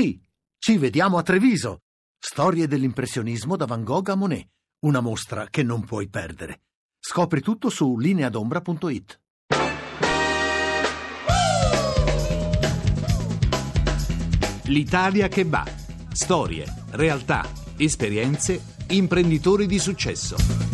Sì, 0.00 0.16
ci 0.58 0.78
vediamo 0.78 1.18
a 1.18 1.24
Treviso. 1.24 1.80
Storie 2.16 2.68
dell'impressionismo 2.68 3.56
da 3.56 3.66
Van 3.66 3.82
Gogh 3.82 4.10
a 4.10 4.14
Monet. 4.14 4.46
Una 4.84 5.00
mostra 5.00 5.48
che 5.50 5.64
non 5.64 5.84
puoi 5.84 6.08
perdere. 6.08 6.60
Scopri 7.00 7.40
tutto 7.40 7.68
su 7.68 7.98
lineadombra.it. 7.98 9.20
L'Italia 14.66 15.26
che 15.26 15.42
va. 15.42 15.64
Storie, 16.12 16.64
realtà, 16.90 17.44
esperienze, 17.76 18.76
imprenditori 18.90 19.66
di 19.66 19.80
successo. 19.80 20.67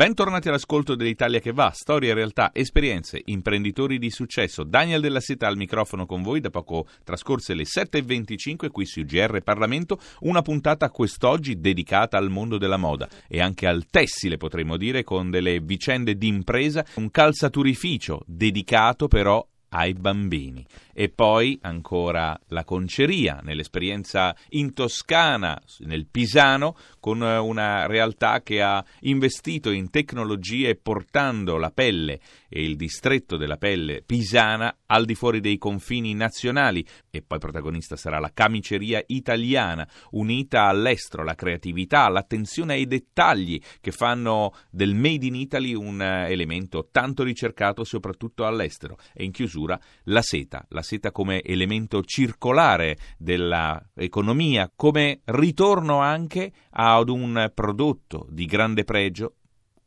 Bentornati 0.00 0.48
all'ascolto 0.48 0.94
dell'Italia 0.94 1.40
che 1.40 1.52
va, 1.52 1.72
storie, 1.74 2.14
realtà, 2.14 2.52
esperienze, 2.54 3.20
imprenditori 3.26 3.98
di 3.98 4.08
successo. 4.08 4.64
Daniel 4.64 5.02
della 5.02 5.20
Seta 5.20 5.46
al 5.46 5.58
microfono 5.58 6.06
con 6.06 6.22
voi, 6.22 6.40
da 6.40 6.48
poco 6.48 6.86
trascorse 7.04 7.52
le 7.52 7.64
7.25 7.64 8.70
qui 8.70 8.86
su 8.86 9.02
GR 9.02 9.42
Parlamento, 9.42 10.00
una 10.20 10.40
puntata 10.40 10.88
quest'oggi 10.88 11.60
dedicata 11.60 12.16
al 12.16 12.30
mondo 12.30 12.56
della 12.56 12.78
moda 12.78 13.10
e 13.28 13.42
anche 13.42 13.66
al 13.66 13.84
tessile 13.90 14.38
potremmo 14.38 14.78
dire 14.78 15.04
con 15.04 15.28
delle 15.28 15.60
vicende 15.60 16.16
d'impresa, 16.16 16.82
un 16.94 17.10
calzaturificio 17.10 18.22
dedicato 18.24 19.06
però 19.06 19.46
ai 19.70 19.94
bambini. 19.94 20.64
E 20.92 21.08
poi 21.08 21.58
ancora 21.62 22.38
la 22.48 22.64
conceria, 22.64 23.40
nell'esperienza 23.42 24.34
in 24.50 24.72
Toscana, 24.72 25.60
nel 25.80 26.06
Pisano, 26.06 26.76
con 26.98 27.20
una 27.20 27.86
realtà 27.86 28.42
che 28.42 28.62
ha 28.62 28.84
investito 29.00 29.70
in 29.70 29.90
tecnologie 29.90 30.74
portando 30.76 31.56
la 31.56 31.70
pelle 31.70 32.20
e 32.50 32.64
il 32.64 32.76
distretto 32.76 33.36
della 33.36 33.56
pelle 33.56 34.02
pisana 34.02 34.76
al 34.86 35.04
di 35.04 35.14
fuori 35.14 35.40
dei 35.40 35.56
confini 35.56 36.12
nazionali. 36.14 36.84
E 37.08 37.22
poi 37.22 37.38
protagonista 37.38 37.96
sarà 37.96 38.18
la 38.18 38.32
camiceria 38.34 39.02
italiana, 39.06 39.88
unita 40.10 40.64
all'estero, 40.64 41.22
alla 41.22 41.36
creatività, 41.36 42.04
all'attenzione 42.04 42.74
ai 42.74 42.86
dettagli 42.86 43.60
che 43.80 43.92
fanno 43.92 44.52
del 44.70 44.94
Made 44.94 45.26
in 45.26 45.36
Italy 45.36 45.74
un 45.74 46.02
elemento 46.02 46.88
tanto 46.90 47.22
ricercato 47.22 47.84
soprattutto 47.84 48.44
all'estero. 48.44 48.98
E 49.14 49.24
in 49.24 49.30
chiusura 49.30 49.78
la 50.04 50.22
seta, 50.22 50.66
la 50.70 50.82
seta 50.82 51.12
come 51.12 51.42
elemento 51.42 52.02
circolare 52.02 52.98
dell'economia, 53.16 54.70
come 54.74 55.20
ritorno 55.24 56.00
anche 56.00 56.52
ad 56.70 57.08
un 57.08 57.50
prodotto 57.54 58.26
di 58.28 58.44
grande 58.46 58.82
pregio 58.82 59.34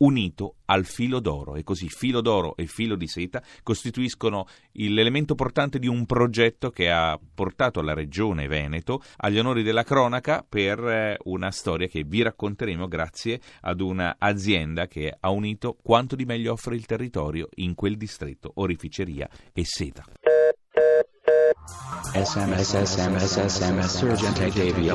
unito 0.04 0.56
al 0.66 0.84
filo 0.84 1.18
d'oro 1.20 1.56
e 1.56 1.62
così 1.62 1.88
filo 1.88 2.20
d'oro 2.20 2.56
e 2.56 2.66
filo 2.66 2.94
di 2.94 3.06
seta 3.06 3.42
costituiscono 3.62 4.46
l'elemento 4.72 5.34
portante 5.34 5.78
di 5.78 5.86
un 5.86 6.06
progetto 6.06 6.70
che 6.70 6.90
ha 6.90 7.18
portato 7.34 7.80
la 7.80 7.94
regione 7.94 8.46
Veneto 8.46 9.02
agli 9.18 9.38
onori 9.38 9.62
della 9.62 9.82
cronaca 9.82 10.44
per 10.46 10.78
eh, 10.86 11.18
una 11.24 11.50
storia 11.50 11.86
che 11.86 12.04
vi 12.04 12.22
racconteremo 12.22 12.86
grazie 12.86 13.40
ad 13.62 13.80
un'azienda 13.80 14.86
che 14.86 15.14
ha 15.18 15.30
unito 15.30 15.76
quanto 15.82 16.16
di 16.16 16.24
meglio 16.24 16.52
offre 16.52 16.76
il 16.76 16.86
territorio 16.86 17.48
in 17.56 17.74
quel 17.74 17.96
distretto, 17.96 18.52
orificeria 18.54 19.28
e 19.52 19.64
seta. 19.64 20.04
SMS, 22.14 22.82
SMS, 22.82 23.46
SMS, 23.46 24.02
urgente 24.02 24.48
Davia 24.48 24.94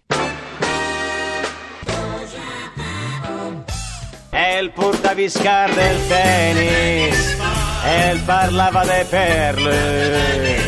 È 4.31 4.59
il 4.59 4.71
portaviscar 4.71 5.75
del 5.75 6.07
tennis, 6.07 7.37
e 7.85 8.13
il 8.13 8.23
parlava 8.25 8.85
de 8.85 9.05
perle. 9.09 10.60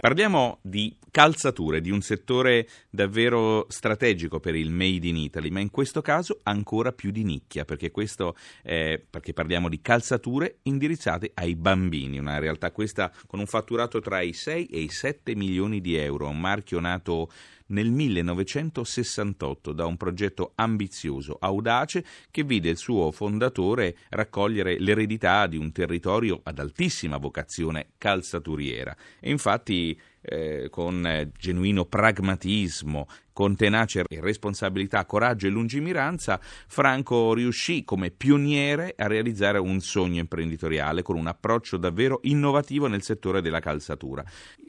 Parliamo 0.00 0.58
di 0.62 0.96
calzature, 1.10 1.80
di 1.80 1.90
un 1.90 2.02
settore 2.02 2.68
davvero 2.88 3.66
strategico 3.68 4.38
per 4.38 4.54
il 4.54 4.70
Made 4.70 5.06
in 5.08 5.16
Italy, 5.16 5.50
ma 5.50 5.58
in 5.58 5.70
questo 5.70 6.02
caso 6.02 6.38
ancora 6.44 6.92
più 6.92 7.10
di 7.10 7.24
nicchia, 7.24 7.64
perché, 7.64 7.90
questo 7.90 8.36
è, 8.62 9.02
perché 9.10 9.32
parliamo 9.32 9.68
di 9.68 9.80
calzature 9.80 10.58
indirizzate 10.62 11.32
ai 11.34 11.56
bambini, 11.56 12.18
una 12.18 12.38
realtà 12.38 12.70
questa 12.70 13.12
con 13.26 13.40
un 13.40 13.46
fatturato 13.46 14.00
tra 14.00 14.20
i 14.20 14.32
6 14.32 14.66
e 14.66 14.78
i 14.78 14.88
7 14.88 15.34
milioni 15.34 15.80
di 15.80 15.96
euro, 15.96 16.28
un 16.28 16.38
marchio 16.38 16.78
nato 16.78 17.28
nel 17.68 17.90
1968 17.90 19.72
da 19.72 19.86
un 19.86 19.96
progetto 19.96 20.52
ambizioso, 20.54 21.36
audace, 21.40 22.04
che 22.30 22.44
vide 22.44 22.70
il 22.70 22.76
suo 22.76 23.10
fondatore 23.10 23.96
raccogliere 24.10 24.78
l'eredità 24.78 25.46
di 25.46 25.56
un 25.56 25.72
territorio 25.72 26.40
ad 26.44 26.58
altissima 26.58 27.16
vocazione 27.16 27.90
calzaturiera. 27.98 28.96
E 29.20 29.30
infatti 29.30 29.98
eh, 30.20 30.68
con 30.70 31.30
genuino 31.36 31.84
pragmatismo 31.84 33.06
con 33.38 33.54
tenacia 33.54 34.02
e 34.08 34.20
responsabilità, 34.20 35.06
coraggio 35.06 35.46
e 35.46 35.50
lungimiranza, 35.50 36.40
Franco 36.42 37.34
riuscì 37.34 37.84
come 37.84 38.10
pioniere 38.10 38.94
a 38.98 39.06
realizzare 39.06 39.58
un 39.58 39.78
sogno 39.78 40.18
imprenditoriale 40.18 41.02
con 41.02 41.14
un 41.14 41.28
approccio 41.28 41.76
davvero 41.76 42.18
innovativo 42.22 42.88
nel 42.88 43.02
settore 43.02 43.40
della 43.40 43.60
calzatura. 43.60 44.24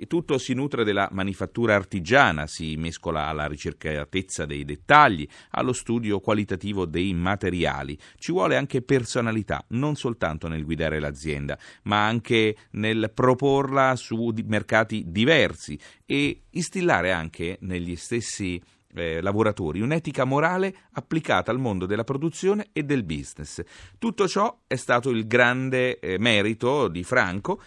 Tutto 0.07 0.37
si 0.37 0.53
nutre 0.53 0.83
della 0.83 1.09
manifattura 1.11 1.73
artigiana, 1.73 2.45
si 2.45 2.75
mescola 2.75 3.25
alla 3.25 3.47
ricercatezza 3.47 4.45
dei 4.45 4.63
dettagli, 4.65 5.27
allo 5.49 5.73
studio 5.73 6.19
qualitativo 6.19 6.85
dei 6.85 7.11
materiali. 7.15 7.97
Ci 8.19 8.31
vuole 8.31 8.55
anche 8.55 8.83
personalità, 8.83 9.65
non 9.69 9.95
soltanto 9.95 10.47
nel 10.47 10.63
guidare 10.63 10.99
l'azienda, 10.99 11.57
ma 11.85 12.05
anche 12.05 12.55
nel 12.73 13.11
proporla 13.15 13.95
su 13.95 14.31
mercati 14.45 15.05
diversi 15.07 15.75
e 16.05 16.43
instillare 16.51 17.11
anche 17.11 17.57
negli 17.61 17.95
stessi 17.95 18.58
eh, 18.93 19.21
lavoratori 19.21 19.81
un'etica 19.81 20.23
morale 20.23 20.73
applicata 20.93 21.51
al 21.51 21.59
mondo 21.59 21.85
della 21.85 22.03
produzione 22.03 22.69
e 22.73 22.83
del 22.83 23.03
business. 23.03 23.61
Tutto 23.97 24.27
ciò 24.27 24.61
è 24.67 24.75
stato 24.75 25.09
il 25.09 25.27
grande 25.27 25.99
eh, 25.99 26.17
merito 26.17 26.87
di 26.87 27.03
Franco, 27.03 27.61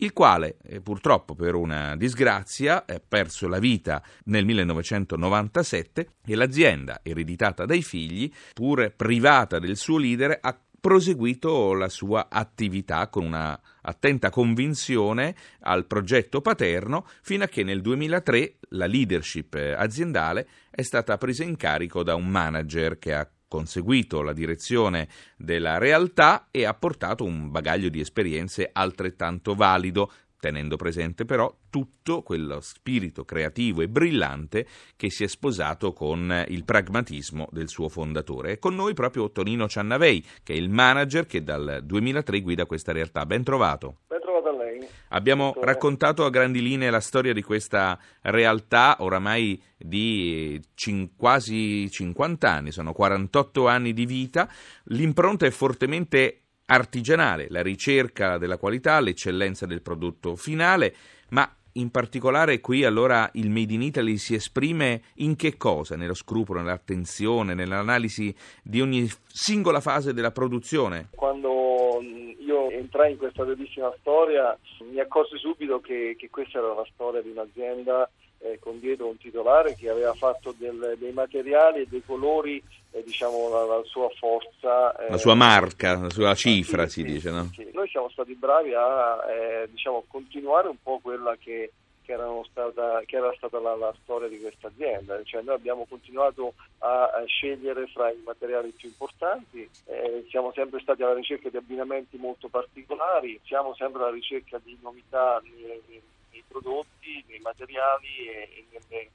il 0.00 0.12
quale 0.12 0.58
eh, 0.62 0.80
purtroppo 0.80 1.34
per 1.34 1.54
una 1.54 1.96
disgrazia 1.96 2.84
ha 2.86 3.00
perso 3.06 3.48
la 3.48 3.58
vita 3.58 4.02
nel 4.24 4.44
1997 4.44 6.08
e 6.24 6.34
l'azienda, 6.36 7.00
ereditata 7.02 7.64
dai 7.64 7.82
figli, 7.82 8.30
pur 8.54 8.92
privata 8.94 9.58
del 9.58 9.76
suo 9.76 9.98
leader, 9.98 10.38
ha 10.40 10.56
proseguito 10.80 11.74
la 11.74 11.88
sua 11.88 12.28
attività 12.30 13.08
con 13.08 13.24
una 13.24 13.58
attenta 13.82 14.30
convinzione 14.30 15.34
al 15.60 15.86
progetto 15.86 16.40
paterno 16.40 17.06
fino 17.22 17.44
a 17.44 17.48
che 17.48 17.64
nel 17.64 17.80
2003 17.80 18.56
la 18.70 18.86
leadership 18.86 19.54
aziendale 19.54 20.46
è 20.70 20.82
stata 20.82 21.16
presa 21.16 21.42
in 21.42 21.56
carico 21.56 22.02
da 22.02 22.14
un 22.14 22.28
manager 22.28 22.98
che 22.98 23.14
ha 23.14 23.28
conseguito 23.48 24.22
la 24.22 24.32
direzione 24.32 25.08
della 25.36 25.78
realtà 25.78 26.48
e 26.50 26.64
ha 26.64 26.74
portato 26.74 27.24
un 27.24 27.50
bagaglio 27.50 27.88
di 27.88 28.00
esperienze 28.00 28.68
altrettanto 28.70 29.54
valido 29.54 30.12
tenendo 30.40 30.76
presente 30.76 31.24
però 31.24 31.54
tutto 31.70 32.22
quello 32.22 32.60
spirito 32.60 33.24
creativo 33.24 33.82
e 33.82 33.88
brillante 33.88 34.66
che 34.96 35.10
si 35.10 35.24
è 35.24 35.26
sposato 35.26 35.92
con 35.92 36.44
il 36.48 36.64
pragmatismo 36.64 37.48
del 37.50 37.68
suo 37.68 37.88
fondatore. 37.88 38.52
È 38.52 38.58
con 38.58 38.74
noi 38.74 38.94
proprio 38.94 39.30
Tonino 39.30 39.68
Ciannavei, 39.68 40.24
che 40.42 40.54
è 40.54 40.56
il 40.56 40.70
manager 40.70 41.26
che 41.26 41.42
dal 41.42 41.80
2003 41.84 42.40
guida 42.40 42.66
questa 42.66 42.92
realtà. 42.92 43.26
Ben 43.26 43.42
trovato. 43.42 43.98
Ben 44.06 44.20
trovato 44.20 44.48
a 44.48 44.64
lei. 44.64 44.86
Abbiamo 45.10 45.54
raccontato 45.60 46.24
a 46.24 46.30
grandi 46.30 46.62
linee 46.62 46.90
la 46.90 47.00
storia 47.00 47.32
di 47.32 47.42
questa 47.42 47.98
realtà 48.22 48.96
oramai 49.00 49.60
di 49.76 50.60
cin- 50.74 51.16
quasi 51.16 51.90
50 51.90 52.50
anni, 52.50 52.72
sono 52.72 52.92
48 52.92 53.66
anni 53.66 53.92
di 53.92 54.06
vita. 54.06 54.48
L'impronta 54.84 55.46
è 55.46 55.50
fortemente 55.50 56.42
artigianale, 56.70 57.46
la 57.48 57.62
ricerca 57.62 58.38
della 58.38 58.58
qualità, 58.58 59.00
l'eccellenza 59.00 59.66
del 59.66 59.82
prodotto 59.82 60.36
finale, 60.36 60.94
ma 61.30 61.50
in 61.72 61.90
particolare 61.90 62.60
qui 62.60 62.84
allora 62.84 63.28
il 63.34 63.50
Made 63.50 63.72
in 63.72 63.82
Italy 63.82 64.16
si 64.16 64.34
esprime 64.34 65.02
in 65.16 65.36
che 65.36 65.56
cosa? 65.56 65.96
Nello 65.96 66.14
scrupolo, 66.14 66.60
nell'attenzione, 66.60 67.54
nell'analisi 67.54 68.34
di 68.62 68.80
ogni 68.80 69.08
singola 69.26 69.80
fase 69.80 70.12
della 70.12 70.32
produzione? 70.32 71.08
Quando 71.14 72.00
io 72.38 72.70
entrai 72.70 73.12
in 73.12 73.18
questa 73.18 73.44
bellissima 73.44 73.92
storia 74.00 74.58
mi 74.90 74.98
accorsi 74.98 75.36
subito 75.38 75.80
che, 75.80 76.16
che 76.18 76.28
questa 76.30 76.58
era 76.58 76.74
la 76.74 76.86
storia 76.92 77.22
di 77.22 77.30
un'azienda 77.30 78.10
eh, 78.40 78.58
con 78.60 78.78
dietro 78.80 79.08
un 79.08 79.16
titolare 79.16 79.74
che 79.74 79.88
aveva 79.88 80.14
fatto 80.14 80.54
del, 80.56 80.96
dei 80.98 81.12
materiali 81.12 81.82
e 81.82 81.86
dei 81.88 82.02
colori 82.04 82.62
eh, 82.92 83.02
diciamo 83.02 83.48
la, 83.50 83.64
la, 83.64 83.82
sua 83.84 84.08
forza 84.18 84.96
eh, 84.96 85.10
la 85.10 85.18
sua 85.18 85.34
marca 85.34 85.96
la 85.96 86.10
sua 86.10 86.34
cifra 86.34 86.86
sì, 86.86 87.02
si 87.02 87.06
sì, 87.06 87.12
dice 87.14 87.30
no? 87.30 87.50
Sì. 87.54 87.68
noi 87.72 87.88
siamo 87.88 88.08
stati 88.10 88.34
bravi 88.34 88.74
a 88.74 89.18
eh, 89.28 89.68
diciamo, 89.70 90.04
continuare 90.08 90.68
un 90.68 90.76
po' 90.82 90.98
quella 91.02 91.36
che 91.38 91.72
che, 92.08 92.16
stata, 92.50 93.02
che, 93.04 93.16
era 93.16 93.34
stata 93.36 93.60
la, 93.60 93.76
la, 93.76 93.94
storia 94.02 94.28
di 94.28 94.40
questa 94.40 94.68
azienda, 94.68 95.22
cioè 95.24 95.42
noi 95.42 95.56
abbiamo 95.56 95.84
continuato 95.86 96.54
a, 96.78 97.04
a 97.04 97.24
scegliere 97.26 97.86
fra 97.88 98.10
i 98.10 98.22
materiali 98.24 98.70
più 98.70 98.88
importanti, 98.88 99.68
eh, 99.84 100.24
siamo 100.30 100.50
sempre 100.54 100.80
stati 100.80 101.02
alla 101.02 101.12
ricerca 101.12 101.50
di 101.50 101.58
abbinamenti 101.58 102.16
molto 102.16 102.48
particolari, 102.48 103.38
siamo 103.44 103.74
sempre 103.74 104.00
alla 104.00 104.10
ricerca 104.10 104.58
di 104.64 104.78
novità 104.80 105.42
nei, 105.44 105.82
nei, 105.86 106.02
nei 106.38 106.44
prodotti, 106.46 107.24
nei 107.26 107.40
materiali 107.40 108.28
e, 108.28 108.48
e 108.50 108.66
nelle 108.70 109.10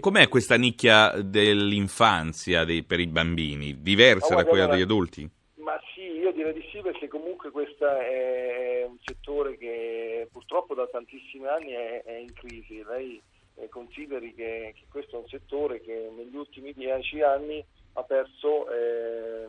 Com'è 0.00 0.28
questa 0.28 0.56
nicchia 0.56 1.10
dell'infanzia 1.22 2.64
dei, 2.64 2.82
per 2.82 3.00
i 3.00 3.06
bambini? 3.06 3.82
Diversa 3.82 4.34
da 4.34 4.44
quella 4.46 4.66
degli 4.66 4.80
adulti? 4.80 5.28
Ma 5.56 5.78
sì, 5.94 6.00
io 6.00 6.32
direi 6.32 6.54
di 6.54 6.66
sì 6.72 6.80
perché 6.80 7.06
comunque 7.06 7.50
questo 7.50 7.86
è 7.86 8.84
un 8.88 8.96
settore 9.04 9.58
che 9.58 10.26
purtroppo 10.32 10.74
da 10.74 10.86
tantissimi 10.86 11.46
anni 11.46 11.72
è, 11.72 12.02
è 12.02 12.16
in 12.16 12.32
crisi. 12.32 12.82
Lei 12.82 13.20
eh, 13.56 13.68
consideri 13.68 14.34
che, 14.34 14.72
che, 14.74 14.86
questo 14.88 15.16
è 15.16 15.20
un 15.20 15.28
settore 15.28 15.82
che 15.82 16.10
negli 16.16 16.34
ultimi 16.34 16.72
dieci 16.72 17.20
anni 17.20 17.62
ha 17.92 18.02
perso 18.04 18.70
eh, 18.70 19.46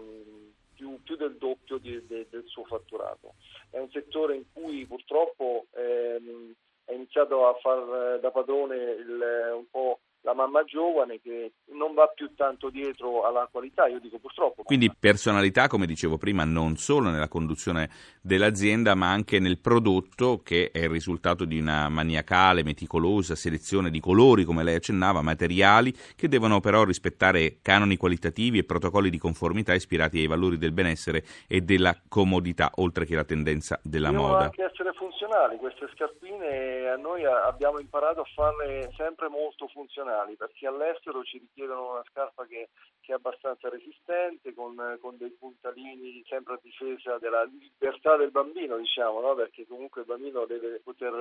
più, 0.76 1.02
più, 1.02 1.16
del 1.16 1.38
doppio 1.38 1.78
di, 1.78 2.06
de, 2.06 2.28
del 2.30 2.44
suo 2.46 2.66
fatturato. 2.66 3.36
È 3.70 3.80
un 3.80 3.90
settore 3.90 4.36
in 4.36 4.44
cui 4.52 4.86
purtroppo 4.86 5.68
ehm, 5.72 6.54
è 6.86 6.94
iniziato 6.94 7.48
a 7.48 7.54
far 7.62 8.20
da 8.20 8.32
padrone 8.32 8.76
il, 8.76 9.52
un 9.56 9.66
po' 9.70 10.00
la 10.22 10.34
mamma 10.34 10.64
giovane 10.64 11.20
che 11.22 11.54
non 11.74 11.94
va 11.94 12.08
più 12.08 12.34
tanto 12.36 12.70
dietro 12.70 13.24
alla 13.26 13.48
qualità, 13.52 13.88
io 13.88 14.00
dico 14.00 14.18
purtroppo. 14.20 14.64
Quindi 14.64 14.92
personalità, 14.98 15.68
come 15.68 15.86
dicevo 15.86 16.18
prima, 16.18 16.44
non 16.44 16.78
solo 16.78 17.10
nella 17.10 17.28
conduzione 17.28 17.90
dell'azienda, 18.22 18.96
ma 18.96 19.12
anche 19.12 19.40
nel 19.40 19.60
prodotto 19.60 20.42
che 20.44 20.70
è 20.72 20.80
il 20.80 20.90
risultato 20.90 21.46
di 21.46 21.60
una 21.60 21.90
maniacale, 21.90 22.64
meticolosa 22.64 23.36
selezione 23.36 23.90
di 23.90 24.00
colori, 24.00 24.44
come 24.44 24.64
lei 24.64 24.76
accennava, 24.76 25.22
materiali 25.22 25.94
che 26.16 26.28
devono 26.28 26.60
però 26.60 26.84
rispettare 26.84 27.58
canoni 27.62 27.98
qualitativi 27.98 28.60
e 28.60 28.64
protocolli 28.64 29.10
di 29.10 29.18
conformità 29.18 29.74
ispirati 29.74 30.20
ai 30.20 30.28
valori 30.28 30.58
del 30.58 30.72
benessere 30.72 31.24
e 31.48 31.62
della 31.62 31.96
comodità, 32.08 32.72
oltre 32.76 33.06
che 33.06 33.16
la 33.16 33.24
tendenza 33.24 33.80
della 33.84 34.10
Devono 34.10 34.28
moda. 34.28 34.44
anche 34.46 34.64
essere 34.64 34.94
funzionali, 34.94 35.58
queste 35.58 35.90
scarpine 35.94 36.90
a 36.90 36.96
noi 36.98 37.26
abbiamo 37.26 37.80
imparato 37.80 38.22
a 38.22 38.26
farle 38.34 38.92
sempre 38.96 39.28
molto 39.28 39.68
funzionali 39.68 40.36
perché 40.36 40.68
all'estero 40.68 41.24
ci 41.24 41.40
richiedono 41.40 41.63
una 41.72 42.04
scarpa 42.10 42.46
che, 42.46 42.70
che 43.02 43.12
è 43.12 43.16
abbastanza 43.16 43.70
resistente, 43.70 44.54
con, 44.54 44.76
con, 45.02 45.18
dei 45.18 45.32
puntalini 45.32 46.24
sempre 46.28 46.56
a 46.56 46.60
difesa 46.62 47.18
della 47.18 47.44
libertà 47.44 48.16
del 48.18 48.32
bambino, 48.32 48.78
diciamo, 48.78 49.22
no? 49.22 49.36
perché 49.36 49.66
comunque 49.68 50.02
il 50.02 50.08
bambino 50.08 50.46
deve 50.46 50.80
poter 50.84 51.14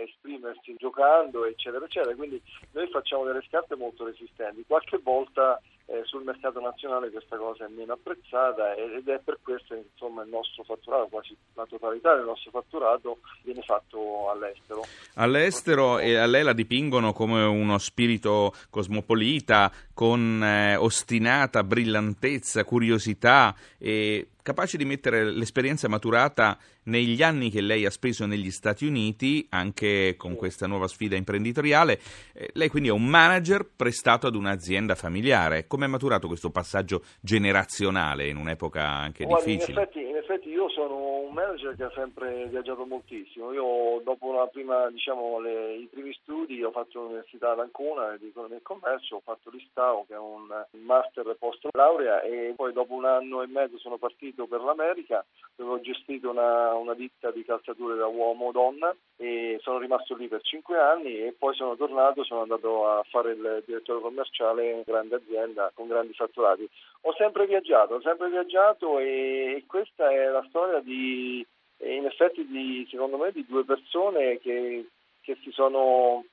esprimersi 0.00 0.74
giocando, 0.76 1.44
eccetera, 1.44 1.84
eccetera. 1.84 2.14
Quindi 2.14 2.42
noi 2.72 2.88
facciamo 2.88 3.24
delle 3.24 3.42
scarpe 3.42 3.74
molto 3.76 4.04
resistenti. 4.04 4.64
Qualche 4.66 4.98
volta 4.98 5.60
eh, 5.90 6.02
sul 6.04 6.22
mercato 6.22 6.60
nazionale 6.60 7.10
questa 7.10 7.36
cosa 7.36 7.64
è 7.64 7.68
meno 7.68 7.94
apprezzata 7.94 8.74
ed 8.74 9.08
è 9.08 9.20
per 9.24 9.38
questo 9.42 9.74
che 9.74 9.82
insomma, 9.90 10.22
il 10.22 10.28
nostro 10.28 10.62
fatturato, 10.62 11.08
quasi 11.08 11.36
la 11.54 11.66
totalità 11.66 12.14
del 12.14 12.26
nostro 12.26 12.52
fatturato 12.52 13.18
viene 13.42 13.62
fatto 13.62 14.30
all'estero. 14.30 14.84
All'estero 15.14 15.98
e 15.98 16.16
a 16.16 16.26
lei 16.26 16.44
la 16.44 16.52
dipingono 16.52 17.12
come 17.12 17.42
uno 17.42 17.78
spirito 17.78 18.54
cosmopolita 18.70 19.72
con 19.92 20.42
eh, 20.44 20.76
ostinata 20.76 21.64
brillantezza, 21.64 22.62
curiosità 22.62 23.54
e 23.76 24.28
capace 24.50 24.76
di 24.76 24.84
mettere 24.84 25.24
l'esperienza 25.30 25.86
maturata 25.86 26.58
negli 26.84 27.22
anni 27.22 27.50
che 27.50 27.60
lei 27.60 27.86
ha 27.86 27.90
speso 27.90 28.26
negli 28.26 28.50
Stati 28.50 28.84
Uniti, 28.84 29.46
anche 29.50 30.14
con 30.16 30.34
questa 30.34 30.66
nuova 30.66 30.88
sfida 30.88 31.14
imprenditoriale. 31.14 32.00
Eh, 32.32 32.50
lei 32.54 32.68
quindi 32.68 32.88
è 32.88 32.92
un 32.92 33.06
manager 33.06 33.64
prestato 33.76 34.26
ad 34.26 34.34
un'azienda 34.34 34.96
familiare. 34.96 35.68
Come 35.68 35.84
è 35.84 35.88
maturato 35.88 36.26
questo 36.26 36.50
passaggio 36.50 37.04
generazionale 37.20 38.26
in 38.28 38.36
un'epoca 38.36 38.86
anche 38.88 39.24
Guardi, 39.24 39.52
difficile? 39.52 39.82
In 39.82 39.86
effetti, 39.86 40.09
effetti 40.30 40.48
io 40.50 40.68
sono 40.68 41.18
un 41.18 41.32
manager 41.32 41.74
che 41.74 41.84
ha 41.84 41.92
sempre 41.92 42.46
viaggiato 42.46 42.86
moltissimo. 42.86 43.52
Io 43.52 44.00
dopo 44.04 44.48
prima, 44.52 44.88
diciamo, 44.90 45.40
le, 45.40 45.74
i 45.74 45.86
primi 45.86 46.12
studi 46.22 46.62
ho 46.62 46.70
fatto 46.70 47.00
l'università 47.00 47.50
ad 47.50 47.58
Ancona 47.58 48.16
di 48.16 48.28
economia 48.28 48.58
e 48.58 48.62
commercio, 48.62 49.16
ho 49.16 49.22
fatto 49.24 49.50
l'ISTAO 49.50 50.04
che 50.06 50.14
è 50.14 50.18
un 50.18 50.46
master 50.84 51.36
post 51.38 51.66
laurea 51.72 52.22
e 52.22 52.52
poi 52.56 52.72
dopo 52.72 52.94
un 52.94 53.04
anno 53.04 53.42
e 53.42 53.46
mezzo 53.46 53.78
sono 53.78 53.98
partito 53.98 54.46
per 54.46 54.60
l'America 54.60 55.24
dove 55.56 55.72
ho 55.72 55.80
gestito 55.80 56.30
una, 56.30 56.74
una 56.74 56.94
ditta 56.94 57.30
di 57.30 57.44
calzature 57.44 57.96
da 57.96 58.06
uomo-donna 58.06 58.94
e 59.16 59.58
sono 59.60 59.78
rimasto 59.78 60.14
lì 60.14 60.28
per 60.28 60.40
cinque 60.42 60.78
anni 60.78 61.18
e 61.18 61.34
poi 61.38 61.54
sono 61.54 61.76
tornato, 61.76 62.24
sono 62.24 62.42
andato 62.42 62.88
a 62.88 63.04
fare 63.10 63.32
il 63.32 63.62
direttore 63.66 64.00
commerciale 64.00 64.70
in 64.70 64.82
grande 64.84 65.16
azienda 65.16 65.70
con 65.74 65.88
grandi 65.88 66.14
fatturati. 66.14 66.68
Ho 67.02 67.14
sempre 67.14 67.46
viaggiato, 67.46 67.94
ho 67.94 68.00
sempre 68.00 68.28
viaggiato 68.30 68.98
e 68.98 69.64
questa 69.66 70.10
è 70.10 70.19
la 70.28 70.44
storia 70.48 70.80
di, 70.80 71.46
in 71.78 72.04
effetti 72.04 72.46
di, 72.46 72.86
secondo 72.90 73.16
me, 73.16 73.32
di 73.32 73.44
due 73.46 73.64
persone 73.64 74.38
che, 74.38 74.86
che 75.20 75.38
si 75.42 75.50
sono 75.52 76.24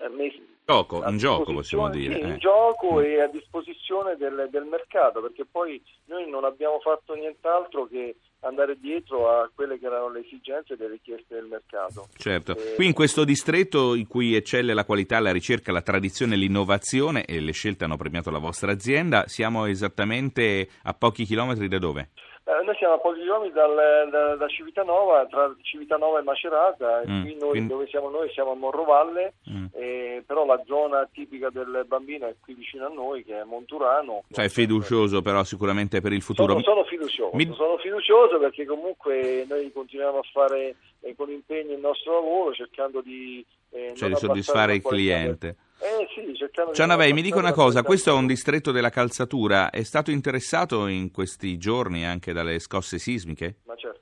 eh, 0.00 0.08
messi 0.08 0.52
gioco, 0.64 1.02
in 1.06 1.18
gioco 1.18 1.52
possiamo 1.52 1.88
dire. 1.90 2.14
Sì, 2.14 2.20
eh. 2.20 2.26
in 2.26 2.38
gioco 2.38 2.94
mm. 2.94 3.04
e 3.04 3.20
a 3.20 3.26
disposizione 3.26 4.16
del, 4.16 4.48
del, 4.50 4.64
mercato, 4.64 5.20
perché 5.20 5.44
poi 5.44 5.82
noi 6.06 6.28
non 6.28 6.44
abbiamo 6.44 6.78
fatto 6.80 7.14
nient'altro 7.14 7.86
che 7.86 8.16
andare 8.40 8.78
dietro 8.78 9.28
a 9.28 9.50
quelle 9.54 9.78
che 9.78 9.86
erano 9.86 10.10
le 10.10 10.20
esigenze 10.20 10.74
e 10.74 10.76
le 10.76 10.88
richieste 10.88 11.34
del 11.34 11.46
mercato. 11.46 12.08
Certo, 12.16 12.56
e... 12.56 12.74
qui 12.74 12.86
in 12.86 12.92
questo 12.92 13.24
distretto 13.24 13.94
in 13.94 14.06
cui 14.06 14.34
eccelle 14.34 14.74
la 14.74 14.84
qualità, 14.84 15.20
la 15.20 15.32
ricerca, 15.32 15.72
la 15.72 15.82
tradizione 15.82 16.36
l'innovazione 16.36 17.24
e 17.24 17.40
le 17.40 17.52
scelte 17.52 17.84
hanno 17.84 17.96
premiato 17.96 18.30
la 18.30 18.38
vostra 18.38 18.72
azienda, 18.72 19.26
siamo 19.26 19.66
esattamente 19.66 20.68
a 20.84 20.94
pochi 20.94 21.24
chilometri 21.24 21.68
da 21.68 21.78
dove? 21.78 22.10
Eh, 22.44 22.64
noi 22.64 22.74
siamo 22.76 22.94
a 22.94 22.98
pochi 22.98 23.20
chilometri 23.20 23.52
dal, 23.52 24.08
da, 24.10 24.34
da, 24.34 24.48
Civitanova, 24.48 25.26
tra 25.26 25.54
Civitanova 25.62 26.18
e 26.18 26.22
Macerata, 26.22 27.02
mm, 27.06 27.22
qui 27.22 27.36
noi, 27.38 27.50
quindi... 27.50 27.68
dove 27.68 27.86
siamo 27.86 28.10
noi 28.10 28.28
siamo 28.32 28.50
a 28.50 28.54
Morrovalle, 28.56 29.34
mm. 29.48 29.66
eh, 29.72 30.24
però 30.26 30.44
la 30.44 30.60
zona 30.66 31.08
tipica 31.12 31.50
del 31.50 31.84
bambino 31.86 32.26
è 32.26 32.34
qui 32.40 32.54
vicino 32.54 32.86
a 32.86 32.88
noi 32.92 33.22
che 33.22 33.40
è 33.40 33.44
Monturano. 33.44 34.24
Cioè 34.28 34.46
è 34.46 34.48
fiducioso 34.48 35.22
però 35.22 35.44
sicuramente 35.44 36.00
per 36.00 36.12
il 36.12 36.22
futuro. 36.22 36.58
Sono, 36.58 36.64
sono 36.64 36.84
fiducioso, 36.84 37.36
Mi... 37.36 37.44
sono 37.54 37.76
fiducioso 37.78 38.38
perché 38.40 38.66
comunque 38.66 39.46
noi 39.48 39.70
continuiamo 39.70 40.18
a 40.18 40.24
fare 40.32 40.74
eh, 41.00 41.14
con 41.14 41.30
impegno 41.30 41.74
il 41.74 41.80
nostro 41.80 42.14
lavoro 42.14 42.52
cercando 42.52 43.00
di... 43.00 43.44
Eh, 43.70 43.94
cioè 43.94 44.08
di 44.08 44.16
soddisfare 44.16 44.74
il 44.74 44.82
cliente. 44.82 45.56
Eh 45.82 46.06
sì, 46.14 46.34
cercando 46.36 46.72
Cianavei, 46.72 47.12
mi 47.12 47.22
dica 47.22 47.38
una 47.38 47.52
cosa, 47.52 47.82
questo 47.82 48.10
è 48.10 48.12
un 48.12 48.26
distretto 48.26 48.70
della 48.70 48.90
calzatura, 48.90 49.70
è 49.70 49.82
stato 49.82 50.12
interessato 50.12 50.86
in 50.86 51.10
questi 51.10 51.58
giorni 51.58 52.06
anche 52.06 52.32
dalle 52.32 52.60
scosse 52.60 52.98
sismiche? 52.98 53.56
Ma 53.64 53.74
certo 53.74 54.01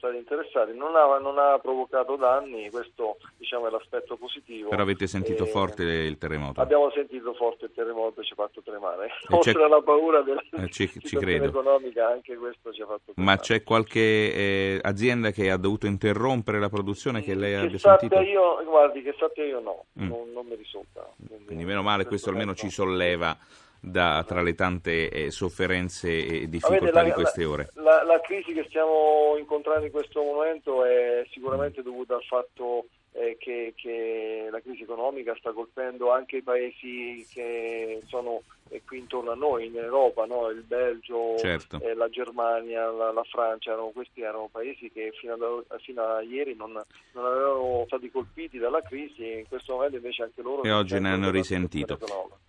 stati 0.00 0.16
interessati, 0.16 0.74
non 0.74 0.96
ha, 0.96 1.18
non 1.18 1.38
ha, 1.38 1.58
provocato 1.58 2.16
danni, 2.16 2.70
questo 2.70 3.18
diciamo, 3.36 3.68
è 3.68 3.70
l'aspetto 3.70 4.16
positivo. 4.16 4.70
Però 4.70 4.82
avete 4.82 5.06
sentito 5.06 5.44
e 5.44 5.46
forte 5.46 5.82
il 5.82 6.16
terremoto? 6.16 6.60
Abbiamo 6.62 6.90
sentito 6.90 7.34
forte 7.34 7.66
il 7.66 7.72
terremoto 7.74 8.22
e 8.22 8.24
ci 8.24 8.32
ha 8.32 8.36
fatto 8.36 8.62
tremare, 8.62 9.10
oltre 9.28 9.62
alla 9.62 9.82
paura 9.82 10.22
della 10.22 10.42
eh, 10.52 10.70
ci, 10.70 10.88
credo. 10.88 11.44
economica 11.44 12.08
anche 12.08 12.34
questo 12.36 12.72
ci 12.72 12.80
ha 12.80 12.86
fatto 12.86 13.12
tremare. 13.12 13.36
Ma 13.36 13.40
c'è 13.40 13.62
qualche 13.62 14.00
eh, 14.00 14.80
azienda 14.82 15.30
che 15.30 15.50
ha 15.50 15.58
dovuto 15.58 15.86
interrompere 15.86 16.58
la 16.58 16.70
produzione 16.70 17.20
che 17.20 17.34
lei 17.34 17.52
che 17.52 17.66
abbia 17.66 17.78
sentito? 17.78 18.20
Io, 18.20 18.64
guardi, 18.64 19.02
che 19.02 19.14
sappia 19.18 19.44
io 19.44 19.60
no, 19.60 19.84
mm. 20.00 20.08
non, 20.08 20.32
non, 20.32 20.46
mi 20.46 20.56
risulta. 20.56 21.06
Quindi, 21.16 21.44
quindi 21.44 21.64
meno 21.66 21.82
male, 21.82 22.06
questo 22.06 22.30
almeno 22.30 22.54
ci 22.54 22.70
solleva 22.70 23.36
da, 23.80 24.22
tra 24.26 24.42
le 24.42 24.54
tante 24.54 25.08
eh, 25.08 25.30
sofferenze 25.30 26.10
e 26.10 26.48
difficoltà 26.48 27.00
la, 27.00 27.02
di 27.02 27.12
queste 27.12 27.44
ore? 27.44 27.70
La, 27.74 28.04
la, 28.04 28.20
crisi 28.20 28.52
che 28.52 28.64
stiamo 28.68 29.36
incontrando 29.38 29.86
in 29.86 29.92
questo 29.92 30.22
momento 30.22 30.84
è 30.84 31.24
sicuramente 31.30 31.82
dovuta 31.82 32.14
al 32.14 32.22
fatto 32.22 32.86
eh, 33.12 33.36
che, 33.38 33.72
che, 33.76 34.48
la 34.50 34.60
crisi 34.60 34.82
economica 34.82 35.34
sta 35.38 35.52
colpendo 35.52 36.12
anche 36.12 36.38
i 36.38 36.42
paesi 36.42 37.26
che 37.32 38.00
sono 38.06 38.42
eh, 38.68 38.82
qui 38.86 38.98
intorno 38.98 39.32
a 39.32 39.34
noi 39.34 39.66
in 39.66 39.76
Europa, 39.76 40.26
no? 40.26 40.48
il 40.48 40.62
Belgio, 40.62 41.36
certo. 41.38 41.80
eh, 41.80 41.94
la 41.94 42.08
Germania, 42.08 42.88
la, 42.90 43.12
la 43.12 43.24
Francia, 43.24 43.72
erano, 43.72 43.90
questi 43.92 44.20
erano 44.20 44.48
paesi 44.50 44.90
che 44.92 45.12
fino 45.20 45.34
a, 45.34 45.78
fino 45.78 46.02
a 46.02 46.22
ieri 46.22 46.54
non, 46.54 46.72
non, 46.72 47.24
avevano 47.24 47.84
stati 47.86 48.10
colpiti 48.10 48.58
dalla 48.58 48.80
crisi 48.82 49.22
e 49.22 49.38
in 49.40 49.48
questo 49.48 49.74
momento 49.74 49.96
invece 49.96 50.22
anche 50.22 50.42
loro... 50.42 50.62
E 50.62 50.70
oggi 50.70 50.98
ne 51.00 51.10
hanno 51.10 51.30
risentito. 51.30 51.98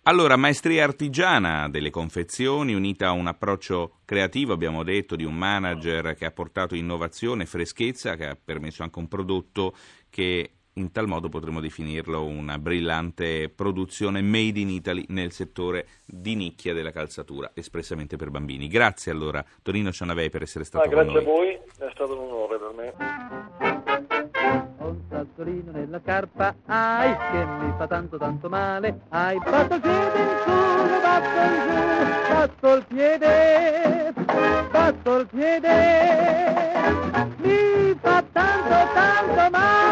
Allora, 0.04 0.36
maestria 0.36 0.84
artigiana 0.84 1.68
delle 1.68 1.90
confezioni 1.90 2.72
unita 2.72 3.08
a 3.08 3.12
un 3.12 3.26
approccio 3.26 3.98
creativo, 4.04 4.52
abbiamo 4.52 4.84
detto, 4.84 5.16
di 5.16 5.24
un 5.24 5.34
manager 5.34 6.14
che 6.14 6.24
ha 6.24 6.30
portato 6.30 6.74
innovazione, 6.76 7.46
freschezza, 7.46 8.14
che 8.14 8.26
ha 8.26 8.36
permesso 8.42 8.82
anche 8.82 8.98
un 8.98 9.08
prodotto 9.08 9.74
che 10.12 10.50
in 10.74 10.92
tal 10.92 11.06
modo 11.06 11.30
potremmo 11.30 11.60
definirlo 11.60 12.24
una 12.24 12.58
brillante 12.58 13.48
produzione 13.48 14.20
made 14.20 14.60
in 14.60 14.68
Italy 14.68 15.06
nel 15.08 15.32
settore 15.32 15.86
di 16.04 16.34
nicchia 16.34 16.74
della 16.74 16.90
calzatura, 16.92 17.50
espressamente 17.54 18.16
per 18.16 18.30
bambini. 18.30 18.68
Grazie 18.68 19.10
allora 19.10 19.42
Tonino 19.62 19.90
Cianavei 19.90 20.28
per 20.28 20.42
essere 20.42 20.64
stato 20.64 20.84
ah, 20.84 20.90
con 20.90 21.06
noi. 21.06 21.14
Grazie 21.14 21.30
a 21.30 21.32
voi, 21.32 21.48
è 21.54 21.90
stato 21.92 22.12
un 22.12 22.18
onore 22.18 22.58
per 22.58 22.72
me. 22.76 22.92
Ho 24.78 24.88
un 24.88 25.00
sassolino 25.08 25.72
nella 25.72 26.00
carpa, 26.02 26.54
ai, 26.66 27.16
che 27.30 27.44
mi 27.64 27.72
fa 27.78 27.86
tanto 27.86 28.18
tanto 28.18 28.50
male, 28.50 29.00
ai, 29.08 29.38
batto 29.38 29.74
il 29.74 29.80
piede 29.80 30.18
in 30.18 30.28
su, 30.44 30.50
batto 31.00 31.40
in 31.48 31.54
giù, 31.64 32.28
batto 32.28 32.74
il 32.74 32.84
piede, 32.86 34.12
batto 34.70 35.16
il 35.16 35.26
piede, 35.26 35.70
mi 37.38 37.81
fa 38.00 38.22
tanto 38.32 38.92
tanto 38.94 39.50
male. 39.50 39.82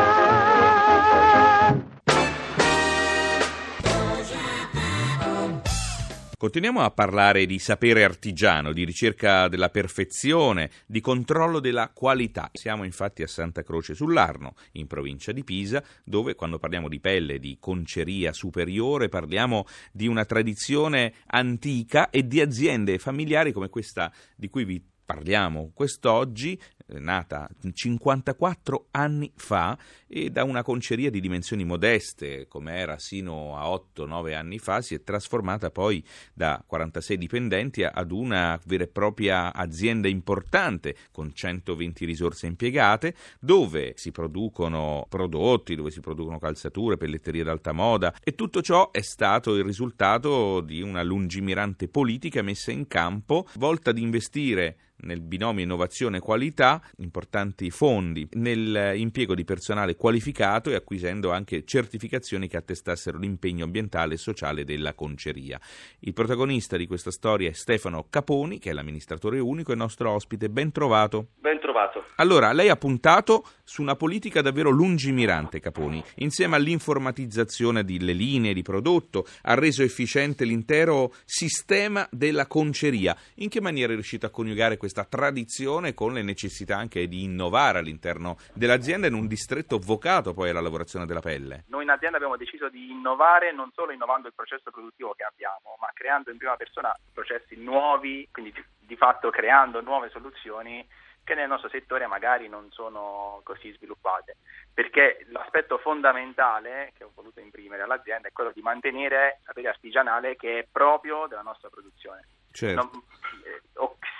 Continuiamo 6.40 6.80
a 6.80 6.90
parlare 6.90 7.44
di 7.44 7.58
sapere 7.58 8.02
artigiano, 8.02 8.72
di 8.72 8.86
ricerca 8.86 9.46
della 9.48 9.68
perfezione, 9.68 10.70
di 10.86 11.02
controllo 11.02 11.60
della 11.60 11.90
qualità. 11.92 12.48
Siamo 12.54 12.84
infatti 12.84 13.22
a 13.22 13.26
Santa 13.26 13.62
Croce 13.62 13.94
sull'Arno, 13.94 14.54
in 14.72 14.86
provincia 14.86 15.32
di 15.32 15.44
Pisa, 15.44 15.84
dove 16.02 16.34
quando 16.34 16.58
parliamo 16.58 16.88
di 16.88 16.98
pelle, 16.98 17.38
di 17.38 17.58
conceria 17.60 18.32
superiore, 18.32 19.10
parliamo 19.10 19.66
di 19.92 20.06
una 20.06 20.24
tradizione 20.24 21.12
antica 21.26 22.08
e 22.08 22.26
di 22.26 22.40
aziende 22.40 22.96
familiari 22.96 23.52
come 23.52 23.68
questa 23.68 24.10
di 24.34 24.48
cui 24.48 24.64
vi 24.64 24.82
parliamo 25.04 25.72
quest'oggi, 25.74 26.58
nata 26.98 27.48
54 27.72 28.86
anni 28.90 29.30
fa 29.34 29.78
e 30.06 30.30
da 30.30 30.44
una 30.44 30.62
conceria 30.62 31.10
di 31.10 31.20
dimensioni 31.20 31.64
modeste, 31.64 32.48
come 32.48 32.76
era 32.76 32.98
sino 32.98 33.56
a 33.56 33.68
8-9 33.68 34.34
anni 34.34 34.58
fa, 34.58 34.80
si 34.80 34.94
è 34.94 35.02
trasformata 35.02 35.70
poi 35.70 36.04
da 36.34 36.62
46 36.66 37.16
dipendenti 37.16 37.84
ad 37.84 38.10
una 38.10 38.58
vera 38.64 38.84
e 38.84 38.88
propria 38.88 39.52
azienda 39.52 40.08
importante 40.08 40.96
con 41.12 41.32
120 41.32 42.04
risorse 42.04 42.46
impiegate, 42.46 43.14
dove 43.38 43.94
si 43.96 44.10
producono 44.10 45.06
prodotti, 45.08 45.76
dove 45.76 45.90
si 45.90 46.00
producono 46.00 46.38
calzature, 46.38 46.96
pelletterie 46.96 47.44
d'alta 47.44 47.72
moda 47.72 48.14
e 48.22 48.34
tutto 48.34 48.62
ciò 48.62 48.90
è 48.90 49.02
stato 49.02 49.54
il 49.54 49.64
risultato 49.64 50.60
di 50.60 50.82
una 50.82 51.02
lungimirante 51.02 51.88
politica 51.88 52.42
messa 52.42 52.72
in 52.72 52.86
campo 52.86 53.46
volta 53.54 53.90
ad 53.90 53.98
investire 53.98 54.76
nel 55.02 55.20
binomio 55.20 55.64
innovazione-qualità 55.64 56.79
importanti 56.98 57.70
fondi 57.70 58.28
nell'impiego 58.34 59.34
di 59.34 59.44
personale 59.44 59.96
qualificato 59.96 60.70
e 60.70 60.74
acquisendo 60.74 61.32
anche 61.32 61.64
certificazioni 61.64 62.46
che 62.46 62.56
attestassero 62.56 63.18
l'impegno 63.18 63.64
ambientale 63.64 64.14
e 64.14 64.18
sociale 64.18 64.64
della 64.64 64.94
conceria. 64.94 65.60
Il 66.00 66.12
protagonista 66.12 66.76
di 66.76 66.86
questa 66.86 67.10
storia 67.10 67.48
è 67.48 67.52
Stefano 67.52 68.06
Caponi, 68.08 68.58
che 68.58 68.70
è 68.70 68.72
l'amministratore 68.72 69.38
unico 69.38 69.72
e 69.72 69.76
nostro 69.76 70.12
ospite. 70.12 70.48
Ben 70.48 70.70
trovato. 70.70 71.28
Ben 71.38 71.58
trovato. 71.58 72.04
Allora, 72.16 72.52
lei 72.52 72.68
ha 72.68 72.76
puntato 72.76 73.44
su 73.64 73.82
una 73.82 73.96
politica 73.96 74.42
davvero 74.42 74.70
lungimirante, 74.70 75.60
Caponi, 75.60 76.02
insieme 76.16 76.56
all'informatizzazione 76.56 77.84
delle 77.84 78.12
linee 78.12 78.52
di 78.52 78.62
prodotto, 78.62 79.26
ha 79.42 79.54
reso 79.54 79.82
efficiente 79.82 80.44
l'intero 80.44 81.14
sistema 81.24 82.06
della 82.10 82.46
conceria. 82.46 83.16
In 83.36 83.48
che 83.48 83.60
maniera 83.60 83.92
è 83.92 83.94
riuscito 83.94 84.26
a 84.26 84.30
coniugare 84.30 84.76
questa 84.76 85.00
questa 85.00 85.04
tradizione 85.04 85.94
con 85.94 86.12
le 86.12 86.22
necessità 86.22 86.69
anche 86.72 87.06
di 87.08 87.24
innovare 87.24 87.78
all'interno 87.78 88.36
dell'azienda 88.52 89.06
in 89.06 89.14
un 89.14 89.26
distretto 89.26 89.78
vocato 89.78 90.32
poi 90.32 90.50
alla 90.50 90.60
lavorazione 90.60 91.06
della 91.06 91.20
pelle. 91.20 91.64
Noi 91.68 91.84
in 91.84 91.90
azienda 91.90 92.16
abbiamo 92.16 92.36
deciso 92.36 92.68
di 92.68 92.90
innovare 92.90 93.52
non 93.52 93.70
solo 93.72 93.92
innovando 93.92 94.28
il 94.28 94.34
processo 94.34 94.70
produttivo 94.70 95.14
che 95.14 95.24
abbiamo, 95.24 95.76
ma 95.80 95.90
creando 95.92 96.30
in 96.30 96.38
prima 96.38 96.56
persona 96.56 96.94
processi 97.12 97.56
nuovi, 97.56 98.28
quindi 98.30 98.52
di 98.78 98.96
fatto 98.96 99.30
creando 99.30 99.80
nuove 99.80 100.10
soluzioni 100.10 100.86
che 101.22 101.34
nel 101.34 101.48
nostro 101.48 101.68
settore 101.68 102.06
magari 102.06 102.48
non 102.48 102.68
sono 102.72 103.40
così 103.44 103.72
sviluppate, 103.72 104.36
perché 104.74 105.26
l'aspetto 105.28 105.78
fondamentale 105.78 106.92
che 106.96 107.04
ho 107.04 107.12
voluto 107.14 107.40
imprimere 107.40 107.82
all'azienda 107.82 108.28
è 108.28 108.32
quello 108.32 108.50
di 108.52 108.62
mantenere 108.62 109.36
il 109.38 109.44
sapere 109.44 109.68
artigianale 109.68 110.36
che 110.36 110.58
è 110.58 110.66
proprio 110.70 111.26
della 111.28 111.42
nostra 111.42 111.68
produzione. 111.68 112.26
Certo. 112.50 112.74
Non, 112.82 113.02
eh, 113.44 113.62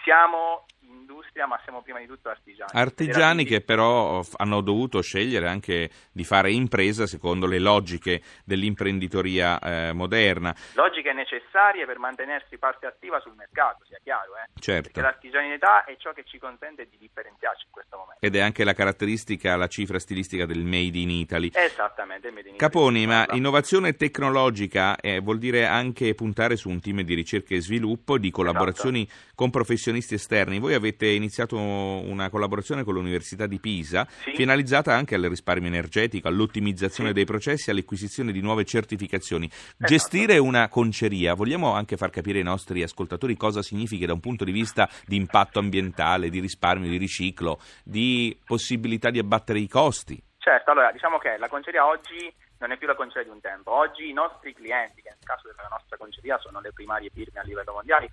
siamo 0.05 0.67
industria, 0.97 1.47
ma 1.47 1.59
siamo 1.65 1.83
prima 1.83 1.99
di 1.99 2.07
tutto 2.07 2.29
artigiani. 2.29 2.71
Artigiani 2.73 3.45
che 3.45 3.61
però 3.61 4.23
hanno 4.37 4.61
dovuto 4.61 5.01
scegliere 5.01 5.49
anche 5.49 5.91
di 6.13 6.25
fare 6.25 6.51
impresa 6.53 7.07
secondo 7.07 7.47
le 7.47 7.59
logiche 7.59 8.23
dell'imprenditoria 8.45 9.59
eh, 9.59 9.93
moderna. 9.93 10.55
Logiche 10.75 11.13
necessarie 11.13 11.87
per 11.87 11.99
mantenersi 11.99 12.59
parte 12.59 12.87
attiva 12.87 13.21
sul 13.21 13.35
mercato, 13.37 13.85
sia 13.87 13.99
chiaro. 14.03 14.37
Eh? 14.37 14.61
Certo. 14.61 14.83
Perché 14.83 15.01
l'artigianità 15.01 15.85
è 15.85 15.97
ciò 15.99 16.13
che 16.13 16.25
ci 16.25 16.39
consente 16.39 16.87
di 16.91 16.99
differenziarci 16.99 17.65
in 17.67 17.73
questo 17.73 17.97
momento. 17.97 18.25
Ed 18.25 18.37
è 18.37 18.41
anche 18.41 18.65
la 18.65 18.73
caratteristica, 18.73 19.57
la 19.57 19.69
cifra 19.69 19.99
stilistica 19.99 20.47
del 20.47 20.65
Made 20.65 20.99
in 20.99 21.11
Italy. 21.11 21.51
Esattamente, 21.53 22.29
il 22.29 22.35
Made 22.35 22.49
in 22.49 22.55
Italy. 22.55 22.71
Caponi, 22.71 23.07
ma 23.07 23.27
innovazione 23.33 23.95
tecnologica 23.95 24.97
eh, 24.97 25.21
vuol 25.21 25.39
dire 25.39 25.67
anche 25.67 26.15
puntare 26.15 26.57
su 26.57 26.69
un 26.69 26.81
team 26.81 27.03
di 27.03 27.15
ricerca 27.15 27.55
e 27.55 27.61
sviluppo, 27.61 28.19
di 28.19 28.31
collaborazioni 28.31 29.03
esatto. 29.03 29.33
con 29.35 29.51
professionisti 29.51 30.15
esterni. 30.15 30.59
Voi 30.59 30.75
avete 30.81 31.07
iniziato 31.07 31.57
una 31.57 32.29
collaborazione 32.29 32.83
con 32.83 32.95
l'Università 32.95 33.47
di 33.47 33.61
Pisa, 33.61 34.07
sì. 34.07 34.33
finalizzata 34.35 34.93
anche 34.93 35.15
al 35.15 35.23
risparmio 35.23 35.69
energetico, 35.69 36.29
all'ottimizzazione 36.29 37.11
sì. 37.11 37.15
dei 37.15 37.25
processi, 37.25 37.71
all'acquisizione 37.71 38.33
di 38.33 38.41
nuove 38.41 38.65
certificazioni. 38.65 39.47
Esatto. 39.47 39.87
Gestire 39.87 40.39
una 40.39 40.69
conceria, 40.69 41.35
vogliamo 41.35 41.73
anche 41.73 41.97
far 41.97 42.11
capire 42.11 42.39
ai 42.39 42.45
nostri 42.45 42.83
ascoltatori 42.83 43.37
cosa 43.37 43.63
significa 43.63 44.07
da 44.07 44.13
un 44.13 44.21
punto 44.21 44.45
di 44.45 44.53
vista 44.53 44.89
di 45.07 45.17
impatto 45.17 45.59
ambientale, 45.59 46.31
di 46.31 46.41
risparmio, 46.41 46.91
di 46.91 46.97
riciclo, 46.97 47.61
di 47.85 48.37
possibilità 48.45 49.11
di 49.11 49.19
abbattere 49.19 49.61
i 49.61 49.69
costi? 49.69 50.21
Certo, 50.39 50.71
allora 50.71 50.91
diciamo 50.91 51.19
che 51.19 51.37
la 51.39 51.49
conceria 51.49 51.87
oggi 51.87 52.33
non 52.59 52.73
è 52.73 52.77
più 52.77 52.87
la 52.87 52.95
conceria 52.95 53.25
di 53.25 53.35
un 53.35 53.41
tempo. 53.41 53.73
Oggi 53.73 54.09
i 54.09 54.13
nostri 54.13 54.55
clienti, 54.55 55.03
che 55.03 55.11
nel 55.11 55.25
caso 55.25 55.49
della 55.49 55.69
nostra 55.71 55.97
conceria 55.97 56.39
sono 56.39 56.61
le 56.61 56.73
primarie 56.73 57.11
firme 57.13 57.41
a 57.41 57.43
livello 57.43 57.73
mondiale, 57.73 58.11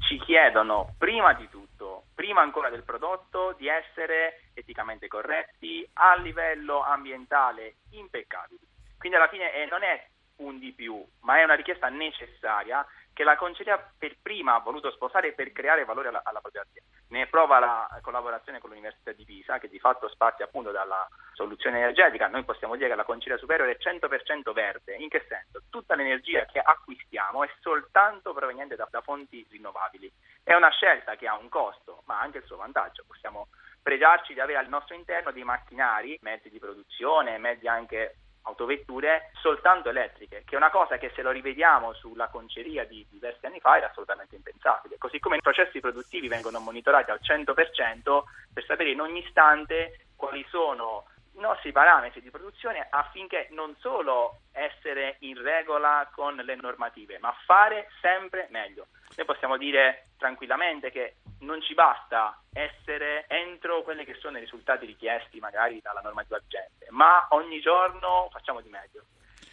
ci 0.00 0.18
chiedono 0.18 0.94
prima 0.98 1.32
di 1.34 1.48
tutto, 1.48 1.99
prima 2.20 2.42
ancora 2.42 2.68
del 2.68 2.82
prodotto, 2.82 3.54
di 3.56 3.66
essere 3.66 4.50
eticamente 4.52 5.08
corretti, 5.08 5.88
a 5.94 6.16
livello 6.16 6.82
ambientale 6.82 7.76
impeccabili. 7.92 8.60
Quindi 8.98 9.16
alla 9.16 9.28
fine 9.28 9.54
eh, 9.54 9.64
non 9.64 9.82
è 9.82 10.06
un 10.36 10.58
di 10.58 10.72
più, 10.72 11.02
ma 11.20 11.38
è 11.38 11.44
una 11.44 11.54
richiesta 11.54 11.88
necessaria 11.88 12.84
che 13.20 13.26
la 13.26 13.36
Conceria 13.36 13.76
per 13.98 14.16
prima 14.22 14.54
ha 14.54 14.60
voluto 14.60 14.90
sposare 14.92 15.34
per 15.34 15.52
creare 15.52 15.84
valore 15.84 16.08
alla, 16.08 16.22
alla 16.24 16.40
propria 16.40 16.62
azienda. 16.62 16.88
Ne 17.08 17.26
prova 17.26 17.58
la 17.58 17.98
collaborazione 18.00 18.60
con 18.60 18.70
l'Università 18.70 19.12
di 19.12 19.26
Pisa, 19.26 19.58
che 19.58 19.68
di 19.68 19.78
fatto 19.78 20.08
spazia 20.08 20.46
appunto 20.46 20.70
dalla 20.70 21.06
soluzione 21.34 21.76
energetica. 21.76 22.28
Noi 22.28 22.44
possiamo 22.44 22.76
dire 22.76 22.88
che 22.88 22.94
la 22.94 23.04
Conceria 23.04 23.36
Superiore 23.36 23.76
è 23.76 23.78
100% 23.78 24.54
verde. 24.54 24.94
In 24.94 25.10
che 25.10 25.26
senso? 25.28 25.64
Tutta 25.68 25.96
l'energia 25.96 26.46
che 26.46 26.60
acquistiamo 26.60 27.44
è 27.44 27.50
soltanto 27.60 28.32
proveniente 28.32 28.74
da, 28.74 28.88
da 28.90 29.02
fonti 29.02 29.46
rinnovabili. 29.50 30.10
È 30.42 30.54
una 30.54 30.70
scelta 30.70 31.16
che 31.16 31.28
ha 31.28 31.36
un 31.36 31.50
costo, 31.50 32.02
ma 32.06 32.20
anche 32.20 32.38
il 32.38 32.44
suo 32.44 32.56
vantaggio. 32.56 33.04
Possiamo 33.06 33.48
pregiarci 33.82 34.32
di 34.32 34.40
avere 34.40 34.60
al 34.60 34.68
nostro 34.68 34.94
interno 34.94 35.30
dei 35.30 35.44
macchinari, 35.44 36.18
mezzi 36.22 36.48
di 36.48 36.58
produzione, 36.58 37.36
mezzi 37.36 37.66
anche 37.66 38.14
autovetture 38.42 39.30
soltanto 39.40 39.88
elettriche, 39.90 40.42
che 40.44 40.54
è 40.54 40.56
una 40.56 40.70
cosa 40.70 40.98
che 40.98 41.12
se 41.14 41.22
lo 41.22 41.30
rivediamo 41.30 41.92
sulla 41.92 42.28
conceria 42.28 42.84
di 42.84 43.06
diversi 43.10 43.46
anni 43.46 43.60
fa 43.60 43.76
era 43.76 43.90
assolutamente 43.90 44.36
impensabile. 44.36 44.98
Così 44.98 45.18
come 45.18 45.36
i 45.36 45.42
processi 45.42 45.80
produttivi 45.80 46.28
vengono 46.28 46.60
monitorati 46.60 47.10
al 47.10 47.20
100% 47.22 48.22
per 48.52 48.64
sapere 48.64 48.90
in 48.90 49.00
ogni 49.00 49.24
istante 49.24 50.06
quali 50.16 50.44
sono 50.48 51.04
nostri 51.40 51.72
parametri 51.72 52.22
di 52.22 52.30
produzione 52.30 52.86
affinché 52.88 53.48
non 53.50 53.74
solo 53.80 54.42
essere 54.52 55.16
in 55.20 55.42
regola 55.42 56.08
con 56.12 56.36
le 56.36 56.54
normative, 56.54 57.18
ma 57.18 57.34
fare 57.44 57.88
sempre 58.00 58.46
meglio. 58.50 58.86
Noi 59.16 59.26
possiamo 59.26 59.56
dire 59.56 60.10
tranquillamente 60.16 60.90
che 60.90 61.16
non 61.40 61.60
ci 61.62 61.74
basta 61.74 62.40
essere 62.52 63.24
entro 63.28 63.82
quelli 63.82 64.04
che 64.04 64.14
sono 64.14 64.36
i 64.36 64.40
risultati 64.40 64.86
richiesti 64.86 65.40
magari 65.40 65.80
dalla 65.80 66.00
normativa 66.00 66.38
vigente, 66.38 66.86
ma 66.90 67.26
ogni 67.30 67.60
giorno 67.60 68.28
facciamo 68.30 68.60
di 68.60 68.68
meglio 68.68 69.04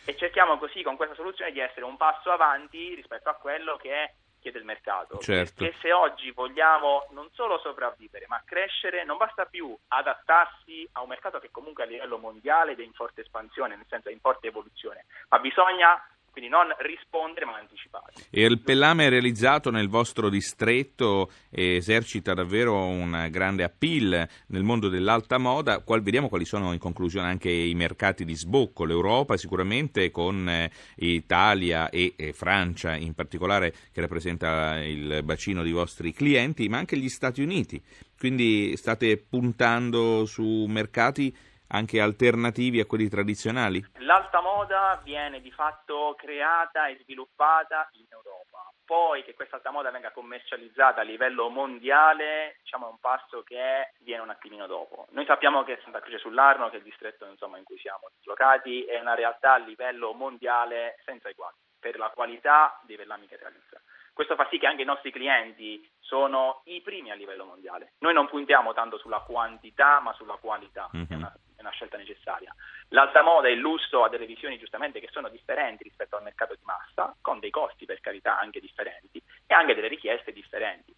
e 0.05 0.15
cerchiamo 0.15 0.57
così 0.57 0.83
con 0.83 0.95
questa 0.95 1.15
soluzione 1.15 1.51
di 1.51 1.59
essere 1.59 1.83
un 1.83 1.97
passo 1.97 2.31
avanti 2.31 2.95
rispetto 2.95 3.29
a 3.29 3.35
quello 3.35 3.75
che 3.75 4.13
chiede 4.39 4.59
il 4.59 4.65
mercato. 4.65 5.17
Certo. 5.19 5.63
Perché 5.63 5.77
se 5.79 5.91
oggi 5.91 6.31
vogliamo 6.31 7.07
non 7.11 7.29
solo 7.33 7.59
sopravvivere, 7.59 8.25
ma 8.27 8.41
crescere, 8.45 9.03
non 9.03 9.17
basta 9.17 9.45
più 9.45 9.75
adattarsi 9.89 10.87
a 10.93 11.01
un 11.01 11.09
mercato 11.09 11.39
che 11.39 11.51
comunque 11.51 11.83
a 11.83 11.87
livello 11.87 12.17
mondiale 12.17 12.75
è 12.75 12.81
in 12.81 12.93
forte 12.93 13.21
espansione, 13.21 13.75
nel 13.75 13.85
senso 13.87 14.09
è 14.09 14.11
in 14.11 14.19
forte 14.19 14.47
evoluzione, 14.47 15.05
ma 15.29 15.39
bisogna 15.39 16.01
quindi 16.37 16.49
non 16.49 16.67
rispondere 16.85 17.47
ma 17.47 17.57
anticipare. 17.57 18.13
E 18.29 18.43
il 18.43 18.59
pellame 18.59 19.09
realizzato 19.09 19.71
nel 19.71 19.89
vostro 19.89 20.29
distretto 20.29 21.31
esercita 21.49 22.35
davvero 22.35 22.75
un 22.85 23.27
grande 23.31 23.63
appeal 23.63 24.27
nel 24.47 24.61
mondo 24.61 24.87
dell'alta 24.87 25.39
moda. 25.39 25.79
Qual, 25.79 26.03
vediamo 26.03 26.29
quali 26.29 26.45
sono 26.45 26.73
in 26.73 26.77
conclusione 26.77 27.27
anche 27.27 27.49
i 27.49 27.73
mercati 27.73 28.23
di 28.23 28.35
sbocco. 28.35 28.85
L'Europa 28.85 29.35
sicuramente 29.35 30.11
con 30.11 30.47
eh, 30.47 30.69
Italia 30.97 31.89
e, 31.89 32.13
e 32.15 32.33
Francia 32.33 32.95
in 32.95 33.15
particolare 33.15 33.73
che 33.91 34.01
rappresenta 34.01 34.79
il 34.83 35.21
bacino 35.23 35.63
di 35.63 35.71
vostri 35.71 36.13
clienti, 36.13 36.69
ma 36.69 36.77
anche 36.77 36.97
gli 36.97 37.09
Stati 37.09 37.41
Uniti. 37.41 37.81
Quindi 38.15 38.75
state 38.77 39.17
puntando 39.17 40.25
su 40.25 40.65
mercati 40.67 41.35
anche 41.69 41.99
alternativi 41.99 42.79
a 42.79 42.85
quelli 42.85 43.09
tradizionali? 43.09 43.83
L'alta 43.99 44.41
moda 44.41 44.99
viene 45.03 45.41
di 45.41 45.51
fatto 45.51 46.15
creata 46.17 46.87
e 46.87 46.99
sviluppata 47.01 47.89
in 47.93 48.05
Europa. 48.09 48.71
Poi 48.85 49.23
che 49.23 49.33
questa 49.33 49.57
alta 49.57 49.69
moda 49.69 49.91
venga 49.91 50.11
commercializzata 50.11 51.01
a 51.01 51.03
livello 51.03 51.49
mondiale, 51.49 52.55
diciamo 52.61 52.87
è 52.87 52.91
un 52.91 52.99
passo 52.99 53.43
che 53.43 53.91
viene 53.99 54.21
un 54.21 54.29
attimino 54.29 54.65
dopo. 54.65 55.07
Noi 55.09 55.25
sappiamo 55.25 55.63
che 55.63 55.79
Santa 55.83 55.99
Croce 55.99 56.19
sull'Arno, 56.19 56.69
che 56.69 56.75
è 56.75 56.77
il 56.77 56.85
distretto 56.85 57.25
insomma, 57.25 57.57
in 57.57 57.65
cui 57.65 57.77
siamo 57.79 58.09
dislocati, 58.15 58.83
è 58.83 58.99
una 58.99 59.13
realtà 59.13 59.55
a 59.55 59.57
livello 59.57 60.13
mondiale 60.13 60.99
senza 61.03 61.27
eguali 61.27 61.55
per 61.79 61.97
la 61.97 62.09
qualità 62.09 62.79
dei 62.83 62.95
vellami 62.95 63.27
che 63.27 63.37
realizza. 63.37 63.81
Questo 64.13 64.35
fa 64.35 64.47
sì 64.49 64.57
che 64.57 64.65
anche 64.65 64.81
i 64.81 64.85
nostri 64.85 65.11
clienti 65.11 65.87
sono 65.99 66.61
i 66.65 66.81
primi 66.81 67.11
a 67.11 67.15
livello 67.15 67.45
mondiale. 67.45 67.93
Noi 67.99 68.13
non 68.13 68.27
puntiamo 68.27 68.73
tanto 68.73 68.97
sulla 68.97 69.19
quantità 69.19 69.99
ma 69.99 70.13
sulla 70.13 70.37
qualità, 70.37 70.89
mm-hmm. 70.95 71.23
Una, 71.67 71.71
scelta 71.71 71.97
necessaria. 71.97 72.53
L'alta 72.89 73.21
moda 73.21 73.47
e 73.47 73.51
il 73.51 73.59
lusso 73.59 74.03
ha 74.03 74.09
delle 74.09 74.25
visioni 74.25 74.57
giustamente 74.57 74.99
che 74.99 75.09
sono 75.11 75.29
differenti 75.29 75.83
rispetto 75.83 76.15
al 76.15 76.23
mercato 76.23 76.55
di 76.55 76.63
massa, 76.63 77.15
con 77.21 77.39
dei 77.39 77.51
costi 77.51 77.85
per 77.85 77.99
carità 77.99 78.39
anche 78.39 78.59
differenti 78.59 79.21
e 79.45 79.53
anche 79.53 79.75
delle 79.75 79.87
richieste 79.87 80.31
differenti. 80.31 80.95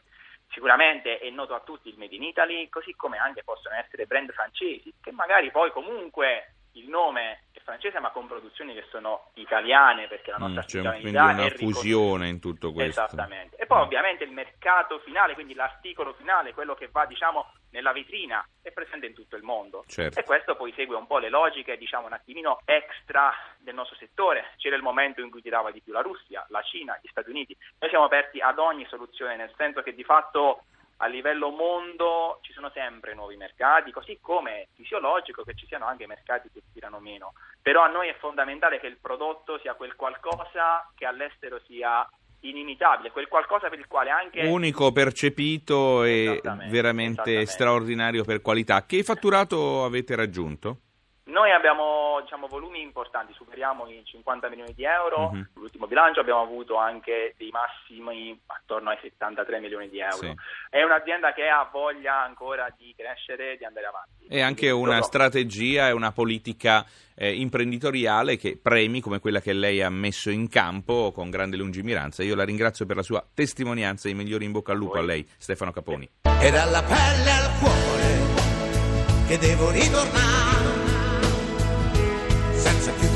Sicuramente 0.51 1.19
è 1.19 1.29
noto 1.29 1.53
a 1.53 1.61
tutti 1.61 1.89
il 1.89 1.97
Made 1.97 2.15
in 2.15 2.23
Italy, 2.23 2.69
così 2.69 2.95
come 2.95 3.17
anche 3.17 3.43
possono 3.43 3.75
essere 3.75 4.05
brand 4.05 4.31
francesi, 4.31 4.93
che 5.01 5.11
magari 5.11 5.51
poi 5.51 5.71
comunque 5.71 6.53
il 6.73 6.87
nome 6.87 7.45
è 7.51 7.59
francese 7.63 7.99
ma 7.99 8.11
con 8.11 8.27
produzioni 8.27 8.73
che 8.73 8.85
sono 8.89 9.31
italiane 9.35 10.07
perché 10.07 10.31
la 10.31 10.37
mm, 10.39 10.41
nostra 10.41 10.61
mm, 10.61 10.83
c'è 10.83 10.99
quindi 10.99 11.17
una 11.17 11.49
fusione 11.49 12.27
in 12.27 12.39
tutto 12.39 12.71
questo. 12.71 13.03
Esattamente. 13.03 13.55
E 13.55 13.65
poi 13.65 13.79
mm. 13.79 13.81
ovviamente 13.81 14.23
il 14.23 14.31
mercato 14.31 14.99
finale 14.99 15.33
quindi 15.33 15.53
l'articolo 15.53 16.13
finale 16.13 16.53
quello 16.53 16.75
che 16.75 16.89
va 16.91 17.05
diciamo 17.05 17.51
nella 17.71 17.91
vetrina 17.91 18.45
è 18.61 18.71
presente 18.71 19.05
in 19.05 19.13
tutto 19.13 19.35
il 19.35 19.43
mondo. 19.43 19.83
Certo. 19.87 20.19
e 20.19 20.23
questo 20.23 20.55
poi 20.55 20.73
segue 20.75 20.95
un 20.95 21.07
po' 21.07 21.17
le 21.17 21.29
logiche 21.29 21.77
diciamo 21.77 22.07
un 22.07 22.13
attimino 22.13 22.59
extra 22.65 23.33
del 23.59 23.75
nostro 23.75 23.95
settore. 23.97 24.53
C'era 24.57 24.75
il 24.75 24.81
momento 24.81 25.21
in 25.21 25.29
cui 25.29 25.41
tirava 25.41 25.71
di 25.71 25.81
più 25.81 25.93
la 25.93 26.01
Russia 26.01 26.45
la 26.49 26.61
Cina 26.61 26.97
gli 27.01 27.07
Stati 27.07 27.29
Uniti. 27.29 27.55
Noi 27.79 27.89
siamo 27.89 28.05
aperti 28.05 28.39
ad 28.39 28.59
ogni 28.59 28.85
soluzione 28.87 29.35
nel 29.35 29.53
senso 29.57 29.81
che 29.81 29.93
di 29.93 30.03
fatto 30.03 30.63
a 31.01 31.07
livello 31.07 31.49
mondo 31.49 32.39
ci 32.41 32.51
sono 32.51 32.69
sempre 32.73 33.13
nuovi 33.13 33.37
mercati, 33.37 33.91
così 33.91 34.17
come 34.21 34.61
è 34.61 34.67
fisiologico 34.75 35.43
che 35.43 35.55
ci 35.55 35.65
siano 35.65 35.85
anche 35.85 36.07
mercati 36.07 36.49
che 36.51 36.61
tirano 36.73 36.99
meno. 36.99 37.33
Però 37.61 37.83
a 37.83 37.87
noi 37.87 38.09
è 38.09 38.15
fondamentale 38.19 38.79
che 38.79 38.87
il 38.87 38.97
prodotto 39.01 39.59
sia 39.59 39.75
quel 39.75 39.95
qualcosa 39.95 40.89
che 40.95 41.05
all'estero 41.05 41.59
sia 41.65 42.07
inimitabile, 42.41 43.11
quel 43.11 43.27
qualcosa 43.27 43.69
per 43.69 43.79
il 43.79 43.87
quale 43.87 44.09
anche... 44.09 44.45
Unico, 44.45 44.91
percepito 44.91 46.03
e 46.03 46.41
veramente 46.69 47.45
straordinario 47.45 48.23
per 48.23 48.41
qualità. 48.41 48.85
Che 48.85 49.03
fatturato 49.03 49.83
avete 49.83 50.15
raggiunto? 50.15 50.79
Noi 51.29 51.51
abbiamo 51.51 52.21
diciamo, 52.21 52.47
volumi 52.47 52.81
importanti, 52.81 53.33
superiamo 53.33 53.87
i 53.87 54.01
50 54.03 54.49
milioni 54.49 54.73
di 54.73 54.83
euro, 54.83 55.29
uh-huh. 55.31 55.45
l'ultimo 55.53 55.85
bilancio 55.85 56.19
abbiamo 56.21 56.41
avuto 56.41 56.75
anche 56.75 57.35
dei 57.37 57.51
massimi 57.51 58.37
attorno 58.47 58.89
ai 58.89 58.97
73 58.99 59.59
milioni 59.59 59.89
di 59.89 59.99
euro. 59.99 60.17
Sì. 60.17 60.33
È 60.71 60.81
un'azienda 60.81 61.33
che 61.33 61.47
ha 61.47 61.69
voglia 61.71 62.23
ancora 62.23 62.73
di 62.75 62.93
crescere, 62.97 63.57
di 63.57 63.65
andare 63.65 63.85
avanti. 63.85 64.25
E 64.27 64.41
anche 64.41 64.71
una 64.71 64.97
so. 64.97 65.03
strategia 65.03 65.87
e 65.87 65.91
una 65.91 66.11
politica 66.11 66.83
eh, 67.15 67.35
imprenditoriale 67.35 68.35
che 68.35 68.59
premi 68.61 68.99
come 68.99 69.19
quella 69.19 69.39
che 69.39 69.53
lei 69.53 69.83
ha 69.83 69.89
messo 69.91 70.31
in 70.31 70.49
campo 70.49 71.11
con 71.11 71.29
grande 71.29 71.57
lungimiranza. 71.57 72.23
Io 72.23 72.35
la 72.35 72.43
ringrazio 72.43 72.87
per 72.87 72.95
la 72.95 73.03
sua 73.03 73.23
testimonianza 73.31 74.07
e 74.07 74.11
i 74.11 74.15
migliori 74.15 74.45
in 74.45 74.51
bocca 74.51 74.71
al 74.71 74.79
lupo 74.79 74.97
a, 74.97 75.01
a 75.01 75.03
lei, 75.03 75.23
Stefano 75.37 75.71
Caponi. 75.71 76.09
E 76.41 76.49
dalla 76.49 76.81
pelle 76.81 77.31
al 77.31 77.59
cuore 77.59 79.27
che 79.27 79.37
devo 79.37 79.69
ritornare 79.69 80.48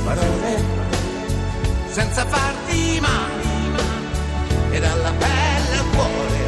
parole 0.03 0.81
senza 1.87 2.25
farti 2.25 2.99
male 2.99 3.43
e 4.71 4.79
dalla 4.79 5.11
pelle 5.11 5.77
al 5.77 5.89
cuore. 5.95 6.43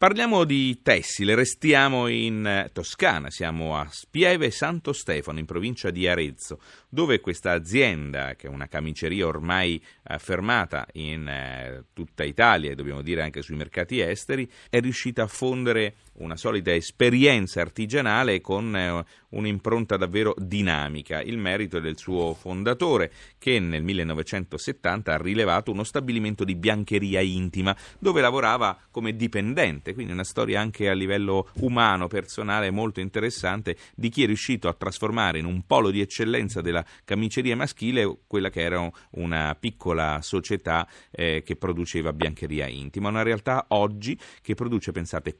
Parliamo 0.00 0.44
di 0.44 0.80
tessile, 0.80 1.34
restiamo 1.34 2.06
in 2.06 2.46
eh, 2.46 2.70
Toscana, 2.72 3.28
siamo 3.28 3.76
a 3.76 3.86
Spieve 3.90 4.50
Santo 4.50 4.94
Stefano, 4.94 5.38
in 5.38 5.44
provincia 5.44 5.90
di 5.90 6.08
Arezzo, 6.08 6.58
dove 6.88 7.20
questa 7.20 7.52
azienda, 7.52 8.34
che 8.34 8.46
è 8.46 8.50
una 8.50 8.66
camiceria 8.66 9.26
ormai 9.26 9.78
affermata 10.04 10.86
in 10.92 11.28
eh, 11.28 11.84
tutta 11.92 12.24
Italia 12.24 12.70
e 12.70 12.74
dobbiamo 12.76 13.02
dire 13.02 13.20
anche 13.20 13.42
sui 13.42 13.56
mercati 13.56 14.00
esteri, 14.00 14.50
è 14.70 14.80
riuscita 14.80 15.24
a 15.24 15.26
fondere 15.26 15.96
una 16.20 16.36
solida 16.36 16.72
esperienza 16.74 17.60
artigianale 17.60 18.40
con 18.40 18.76
eh, 18.76 19.04
un'impronta 19.30 19.96
davvero 19.96 20.34
dinamica. 20.38 21.20
Il 21.20 21.38
merito 21.38 21.78
è 21.78 21.80
del 21.80 21.98
suo 21.98 22.34
fondatore, 22.34 23.12
che 23.38 23.58
nel 23.58 23.82
1970 23.82 25.12
ha 25.12 25.18
rilevato 25.18 25.70
uno 25.70 25.84
stabilimento 25.84 26.44
di 26.44 26.54
biancheria 26.54 27.20
intima, 27.20 27.76
dove 27.98 28.20
lavorava 28.20 28.78
come 28.90 29.14
dipendente, 29.14 29.94
quindi 29.94 30.12
una 30.12 30.24
storia 30.24 30.60
anche 30.60 30.88
a 30.88 30.94
livello 30.94 31.48
umano, 31.56 32.06
personale, 32.06 32.70
molto 32.70 33.00
interessante 33.00 33.76
di 33.94 34.08
chi 34.08 34.22
è 34.22 34.26
riuscito 34.26 34.68
a 34.68 34.74
trasformare 34.74 35.38
in 35.38 35.44
un 35.44 35.66
polo 35.66 35.90
di 35.90 36.00
eccellenza 36.00 36.60
della 36.60 36.84
camiceria 37.04 37.56
maschile 37.56 38.18
quella 38.26 38.50
che 38.50 38.60
era 38.60 38.90
una 39.12 39.56
piccola 39.58 40.20
società 40.22 40.86
eh, 41.10 41.42
che 41.44 41.56
produceva 41.56 42.12
biancheria 42.12 42.66
intima, 42.66 43.08
una 43.08 43.22
realtà 43.22 43.66
oggi 43.68 44.18
che 44.42 44.54
produce, 44.54 44.92
pensate, 44.92 45.36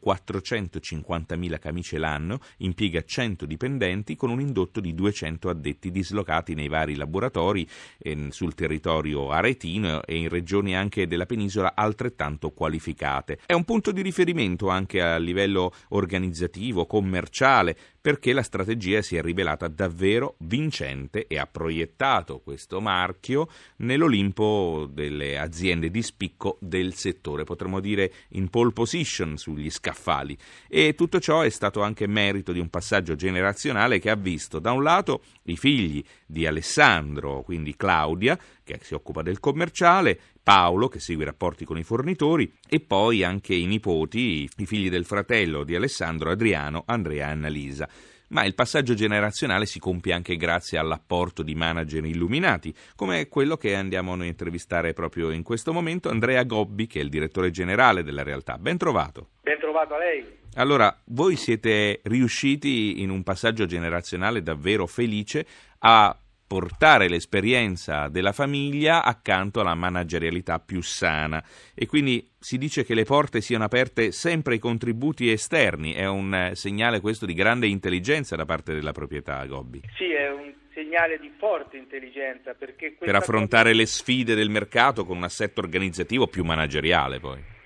450.000 0.70 1.58
camicie 1.58 1.98
l'anno, 1.98 2.38
impiega 2.58 3.02
100 3.02 3.46
dipendenti, 3.46 3.58
dipendenti 3.70 4.16
con 4.16 4.30
un 4.30 4.40
indotto 4.40 4.80
di 4.80 4.94
200 4.94 5.48
addetti 5.48 5.90
dislocati 5.90 6.54
nei 6.54 6.68
vari 6.68 6.96
laboratori 6.96 7.68
eh, 7.98 8.28
sul 8.30 8.54
territorio 8.54 9.30
aretino 9.30 10.02
e 10.04 10.16
in 10.16 10.28
regioni 10.28 10.74
anche 10.74 11.06
della 11.06 11.26
penisola 11.26 11.72
altrettanto 11.74 12.50
qualificate. 12.50 13.38
È 13.46 13.52
un 13.52 13.64
punto 13.64 13.92
di 13.92 14.02
riferimento 14.02 14.68
anche 14.68 15.00
a 15.00 15.18
livello 15.18 15.72
organizzativo, 15.88 16.86
commerciale, 16.86 17.76
perché 18.00 18.32
la 18.32 18.42
strategia 18.42 19.02
si 19.02 19.16
è 19.16 19.22
rivelata 19.22 19.68
davvero 19.68 20.36
vincente 20.38 21.26
e 21.26 21.38
ha 21.38 21.46
proiettato 21.46 22.40
questo 22.40 22.80
marchio 22.80 23.48
nell'Olimpo 23.76 24.88
delle 24.90 25.38
aziende 25.38 25.90
di 25.90 26.02
spicco 26.02 26.56
del 26.60 26.94
settore, 26.94 27.44
potremmo 27.44 27.80
dire 27.80 28.12
in 28.30 28.48
pole 28.48 28.72
position 28.72 29.36
sugli 29.36 29.70
scaffali. 29.70 30.36
E 30.66 30.94
tutto 30.94 31.20
ciò 31.20 31.42
è 31.42 31.50
stato 31.50 31.82
anche 31.82 32.06
merito 32.06 32.52
di 32.52 32.60
un 32.60 32.70
passaggio 32.70 33.14
generazionale 33.14 33.98
che 33.98 34.10
ha 34.10 34.16
visto 34.16 34.58
da 34.58 34.72
un 34.72 34.82
lato 34.82 35.22
i 35.44 35.56
figli 35.56 36.02
di 36.24 36.46
Alessandro, 36.46 37.42
quindi 37.42 37.76
Claudia, 37.76 38.38
che 38.64 38.78
si 38.82 38.94
occupa 38.94 39.22
del 39.22 39.40
commerciale, 39.40 40.20
Paolo, 40.50 40.88
che 40.88 40.98
segue 40.98 41.22
i 41.22 41.26
rapporti 41.26 41.64
con 41.64 41.78
i 41.78 41.84
fornitori, 41.84 42.52
e 42.68 42.80
poi 42.80 43.22
anche 43.22 43.54
i 43.54 43.66
nipoti, 43.66 44.50
i 44.56 44.66
figli 44.66 44.90
del 44.90 45.04
fratello 45.04 45.62
di 45.62 45.76
Alessandro, 45.76 46.28
Adriano, 46.28 46.82
Andrea 46.86 47.28
e 47.28 47.30
Annalisa. 47.30 47.88
Ma 48.30 48.44
il 48.44 48.56
passaggio 48.56 48.94
generazionale 48.94 49.64
si 49.64 49.78
compie 49.78 50.12
anche 50.12 50.34
grazie 50.34 50.76
all'apporto 50.76 51.44
di 51.44 51.54
manager 51.54 52.04
illuminati, 52.04 52.74
come 52.96 53.28
quello 53.28 53.56
che 53.56 53.76
andiamo 53.76 54.16
noi 54.16 54.26
a 54.26 54.30
intervistare 54.30 54.92
proprio 54.92 55.30
in 55.30 55.44
questo 55.44 55.72
momento, 55.72 56.08
Andrea 56.08 56.42
Gobbi, 56.42 56.88
che 56.88 56.98
è 56.98 57.04
il 57.04 57.10
direttore 57.10 57.52
generale 57.52 58.02
della 58.02 58.24
realtà. 58.24 58.58
Ben 58.58 58.76
trovato. 58.76 59.28
Ben 59.42 59.60
trovato 59.60 59.94
a 59.94 59.98
lei. 59.98 60.26
Allora, 60.54 61.00
voi 61.04 61.36
siete 61.36 62.00
riusciti 62.02 63.02
in 63.02 63.10
un 63.10 63.22
passaggio 63.22 63.66
generazionale 63.66 64.42
davvero 64.42 64.88
felice 64.88 65.46
a 65.78 66.18
portare 66.50 67.08
l'esperienza 67.08 68.08
della 68.08 68.32
famiglia 68.32 69.04
accanto 69.04 69.60
alla 69.60 69.76
managerialità 69.76 70.58
più 70.58 70.82
sana 70.82 71.40
e 71.76 71.86
quindi 71.86 72.28
si 72.40 72.58
dice 72.58 72.84
che 72.84 72.94
le 72.94 73.04
porte 73.04 73.40
siano 73.40 73.62
aperte 73.62 74.10
sempre 74.10 74.54
ai 74.54 74.58
contributi 74.58 75.30
esterni, 75.30 75.92
è 75.92 76.08
un 76.08 76.34
eh, 76.34 76.56
segnale 76.56 76.98
questo 76.98 77.24
di 77.24 77.34
grande 77.34 77.68
intelligenza 77.68 78.34
da 78.34 78.46
parte 78.46 78.74
della 78.74 78.90
proprietà, 78.90 79.46
Gobbi. 79.46 79.80
Sì, 79.94 80.10
è 80.10 80.28
un 80.28 80.52
segnale 80.74 81.20
di 81.20 81.30
forte 81.38 81.76
intelligenza 81.76 82.54
perché 82.54 82.96
per 82.98 83.14
affrontare 83.14 83.70
cosa... 83.70 83.82
le 83.82 83.86
sfide 83.86 84.34
del 84.34 84.50
mercato 84.50 85.04
con 85.04 85.18
un 85.18 85.22
assetto 85.22 85.60
organizzativo 85.60 86.26
più 86.26 86.42
manageriale 86.42 87.20
poi. 87.20 87.59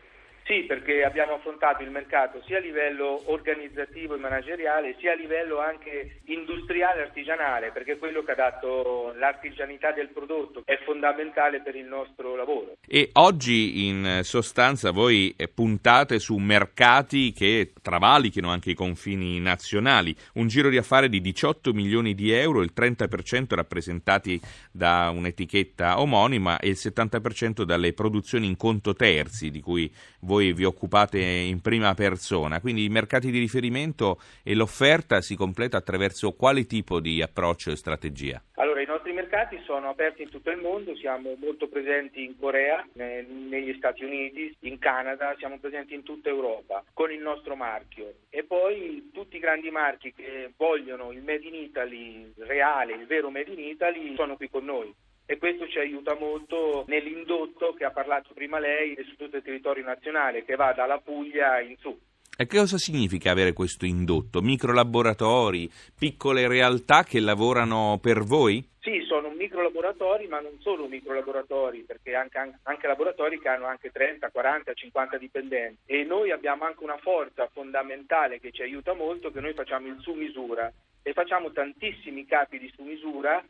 Sì, 0.46 0.64
perché 0.64 1.04
abbiamo 1.04 1.34
affrontato 1.34 1.82
il 1.82 1.90
mercato 1.90 2.42
sia 2.44 2.58
a 2.58 2.60
livello 2.60 3.22
organizzativo 3.32 4.14
e 4.14 4.18
manageriale, 4.18 4.94
sia 4.98 5.12
a 5.12 5.16
livello 5.16 5.58
anche 5.58 6.20
industriale 6.26 7.00
e 7.00 7.02
artigianale, 7.04 7.70
perché 7.70 7.96
quello 7.96 8.22
che 8.22 8.32
ha 8.32 8.34
dato 8.34 9.14
l'artigianità 9.16 9.92
del 9.92 10.08
prodotto 10.08 10.60
è 10.66 10.78
fondamentale 10.84 11.62
per 11.62 11.76
il 11.76 11.86
nostro 11.86 12.36
lavoro. 12.36 12.76
E 12.86 13.08
oggi 13.14 13.86
in 13.86 14.20
sostanza 14.22 14.90
voi 14.90 15.34
puntate 15.54 16.18
su 16.18 16.36
mercati 16.36 17.32
che 17.32 17.72
travalichino 17.80 18.50
anche 18.50 18.72
i 18.72 18.74
confini 18.74 19.40
nazionali, 19.40 20.14
un 20.34 20.48
giro 20.48 20.68
di 20.68 20.76
affari 20.76 21.08
di 21.08 21.22
18 21.22 21.72
milioni 21.72 22.14
di 22.14 22.32
euro, 22.32 22.60
il 22.60 22.72
30% 22.76 23.54
rappresentati 23.54 24.38
da 24.70 25.08
un'etichetta 25.08 26.00
omonima 26.00 26.58
e 26.58 26.68
il 26.68 26.76
70% 26.78 27.62
dalle 27.62 27.94
produzioni 27.94 28.46
in 28.46 28.58
conto 28.58 28.92
terzi 28.92 29.50
di 29.50 29.62
cui 29.62 29.90
voi 30.20 30.32
voi 30.34 30.52
vi 30.52 30.64
occupate 30.64 31.20
in 31.20 31.60
prima 31.60 31.94
persona, 31.94 32.60
quindi 32.60 32.84
i 32.84 32.88
mercati 32.88 33.30
di 33.30 33.38
riferimento 33.38 34.18
e 34.42 34.56
l'offerta 34.56 35.20
si 35.20 35.36
completa 35.36 35.76
attraverso 35.76 36.32
quale 36.32 36.66
tipo 36.66 36.98
di 36.98 37.22
approccio 37.22 37.70
e 37.70 37.76
strategia? 37.76 38.42
Allora, 38.54 38.80
i 38.80 38.86
nostri 38.86 39.12
mercati 39.12 39.60
sono 39.64 39.90
aperti 39.90 40.22
in 40.22 40.30
tutto 40.30 40.50
il 40.50 40.60
mondo, 40.60 40.96
siamo 40.96 41.34
molto 41.38 41.68
presenti 41.68 42.24
in 42.24 42.36
Corea, 42.36 42.84
negli 42.94 43.74
Stati 43.76 44.02
Uniti, 44.02 44.52
in 44.60 44.80
Canada, 44.80 45.36
siamo 45.38 45.58
presenti 45.60 45.94
in 45.94 46.02
tutta 46.02 46.30
Europa 46.30 46.82
con 46.92 47.12
il 47.12 47.20
nostro 47.20 47.54
marchio. 47.54 48.14
E 48.28 48.42
poi 48.42 49.10
tutti 49.12 49.36
i 49.36 49.40
grandi 49.40 49.70
marchi 49.70 50.12
che 50.12 50.52
vogliono 50.56 51.12
il 51.12 51.22
Made 51.22 51.46
in 51.46 51.54
Italy 51.54 52.32
reale, 52.38 52.94
il 52.94 53.06
vero 53.06 53.30
Made 53.30 53.52
in 53.52 53.60
Italy, 53.60 54.14
sono 54.16 54.34
qui 54.34 54.50
con 54.50 54.64
noi 54.64 54.92
e 55.26 55.38
questo 55.38 55.66
ci 55.68 55.78
aiuta 55.78 56.16
molto 56.18 56.84
nell'indotto 56.88 57.74
che 57.74 57.84
ha 57.84 57.90
parlato 57.90 58.34
prima 58.34 58.58
lei 58.58 58.96
su 59.08 59.16
tutto 59.16 59.36
il 59.36 59.42
territorio 59.42 59.84
nazionale 59.84 60.44
che 60.44 60.56
va 60.56 60.72
dalla 60.72 60.98
Puglia 60.98 61.60
in 61.60 61.76
su. 61.78 61.96
E 62.36 62.46
che 62.46 62.58
cosa 62.58 62.78
significa 62.78 63.30
avere 63.30 63.52
questo 63.52 63.86
indotto? 63.86 64.42
Microlaboratori, 64.42 65.70
piccole 65.96 66.48
realtà 66.48 67.04
che 67.04 67.20
lavorano 67.20 67.98
per 68.02 68.24
voi? 68.24 68.72
Sì, 68.80 69.04
sono 69.06 69.30
microlaboratori, 69.30 70.26
ma 70.26 70.40
non 70.40 70.58
solo 70.58 70.88
microlaboratori, 70.88 71.84
perché 71.86 72.16
anche, 72.16 72.58
anche, 72.64 72.86
laboratori 72.88 73.38
che 73.38 73.48
hanno 73.48 73.66
anche 73.66 73.90
30, 73.90 74.30
40, 74.30 74.74
50 74.74 75.16
dipendenti. 75.16 75.78
E 75.86 76.02
noi 76.02 76.32
abbiamo 76.32 76.64
anche 76.64 76.82
una 76.82 76.98
forza 76.98 77.48
fondamentale 77.52 78.40
che 78.40 78.50
ci 78.50 78.62
aiuta 78.62 78.94
molto, 78.94 79.30
che 79.30 79.40
noi 79.40 79.54
facciamo 79.54 79.86
il 79.86 80.00
su 80.00 80.12
misura 80.12 80.70
e 81.02 81.12
facciamo 81.12 81.52
tantissimi 81.52 82.26
capi 82.26 82.58
di 82.58 82.70
su 82.74 82.82
misura 82.82 83.44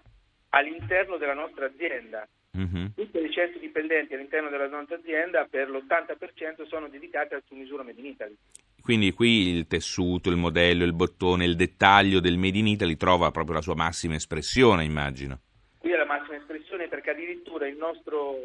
all'interno 0.54 1.16
della 1.16 1.34
nostra 1.34 1.66
azienda. 1.66 2.26
Mm-hmm. 2.56 2.86
Tutte 2.94 3.20
le 3.20 3.30
100 3.30 3.58
dipendenti 3.58 4.14
all'interno 4.14 4.48
della 4.48 4.68
nostra 4.68 4.96
azienda 4.96 5.46
per 5.50 5.68
l'80% 5.68 6.66
sono 6.66 6.88
dedicate 6.88 7.34
al 7.34 7.42
su 7.46 7.54
misura 7.54 7.82
Made 7.82 7.98
in 7.98 8.06
Italy. 8.06 8.36
Quindi 8.80 9.12
qui 9.12 9.48
il 9.48 9.66
tessuto, 9.66 10.30
il 10.30 10.36
modello, 10.36 10.84
il 10.84 10.92
bottone, 10.92 11.44
il 11.44 11.56
dettaglio 11.56 12.20
del 12.20 12.38
Made 12.38 12.58
in 12.58 12.68
Italy 12.68 12.96
trova 12.96 13.30
proprio 13.32 13.56
la 13.56 13.62
sua 13.62 13.74
massima 13.74 14.14
espressione, 14.14 14.84
immagino. 14.84 15.40
Qui 15.78 15.90
è 15.90 15.96
la 15.96 16.04
massima 16.04 16.36
espressione 16.36 16.86
perché 16.86 17.10
addirittura 17.10 17.66
il 17.66 17.76
nostro 17.76 18.36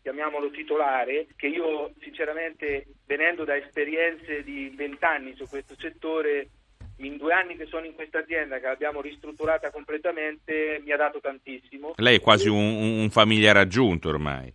chiamiamolo 0.00 0.50
titolare, 0.50 1.26
che 1.36 1.48
io 1.48 1.92
sinceramente 2.00 2.86
venendo 3.04 3.44
da 3.44 3.56
esperienze 3.56 4.42
di 4.42 4.72
vent'anni 4.74 5.34
su 5.34 5.46
questo 5.46 5.74
settore 5.78 6.48
in 6.98 7.16
due 7.16 7.32
anni 7.32 7.56
che 7.56 7.66
sono 7.66 7.84
in 7.86 7.94
questa 7.94 8.18
azienda, 8.18 8.58
che 8.58 8.66
l'abbiamo 8.66 9.00
ristrutturata 9.00 9.70
completamente, 9.70 10.80
mi 10.84 10.92
ha 10.92 10.96
dato 10.96 11.20
tantissimo. 11.20 11.94
Lei 11.96 12.16
è 12.16 12.20
quasi 12.20 12.48
un, 12.48 13.00
un 13.00 13.10
familiare 13.10 13.60
aggiunto 13.60 14.08
ormai. 14.08 14.52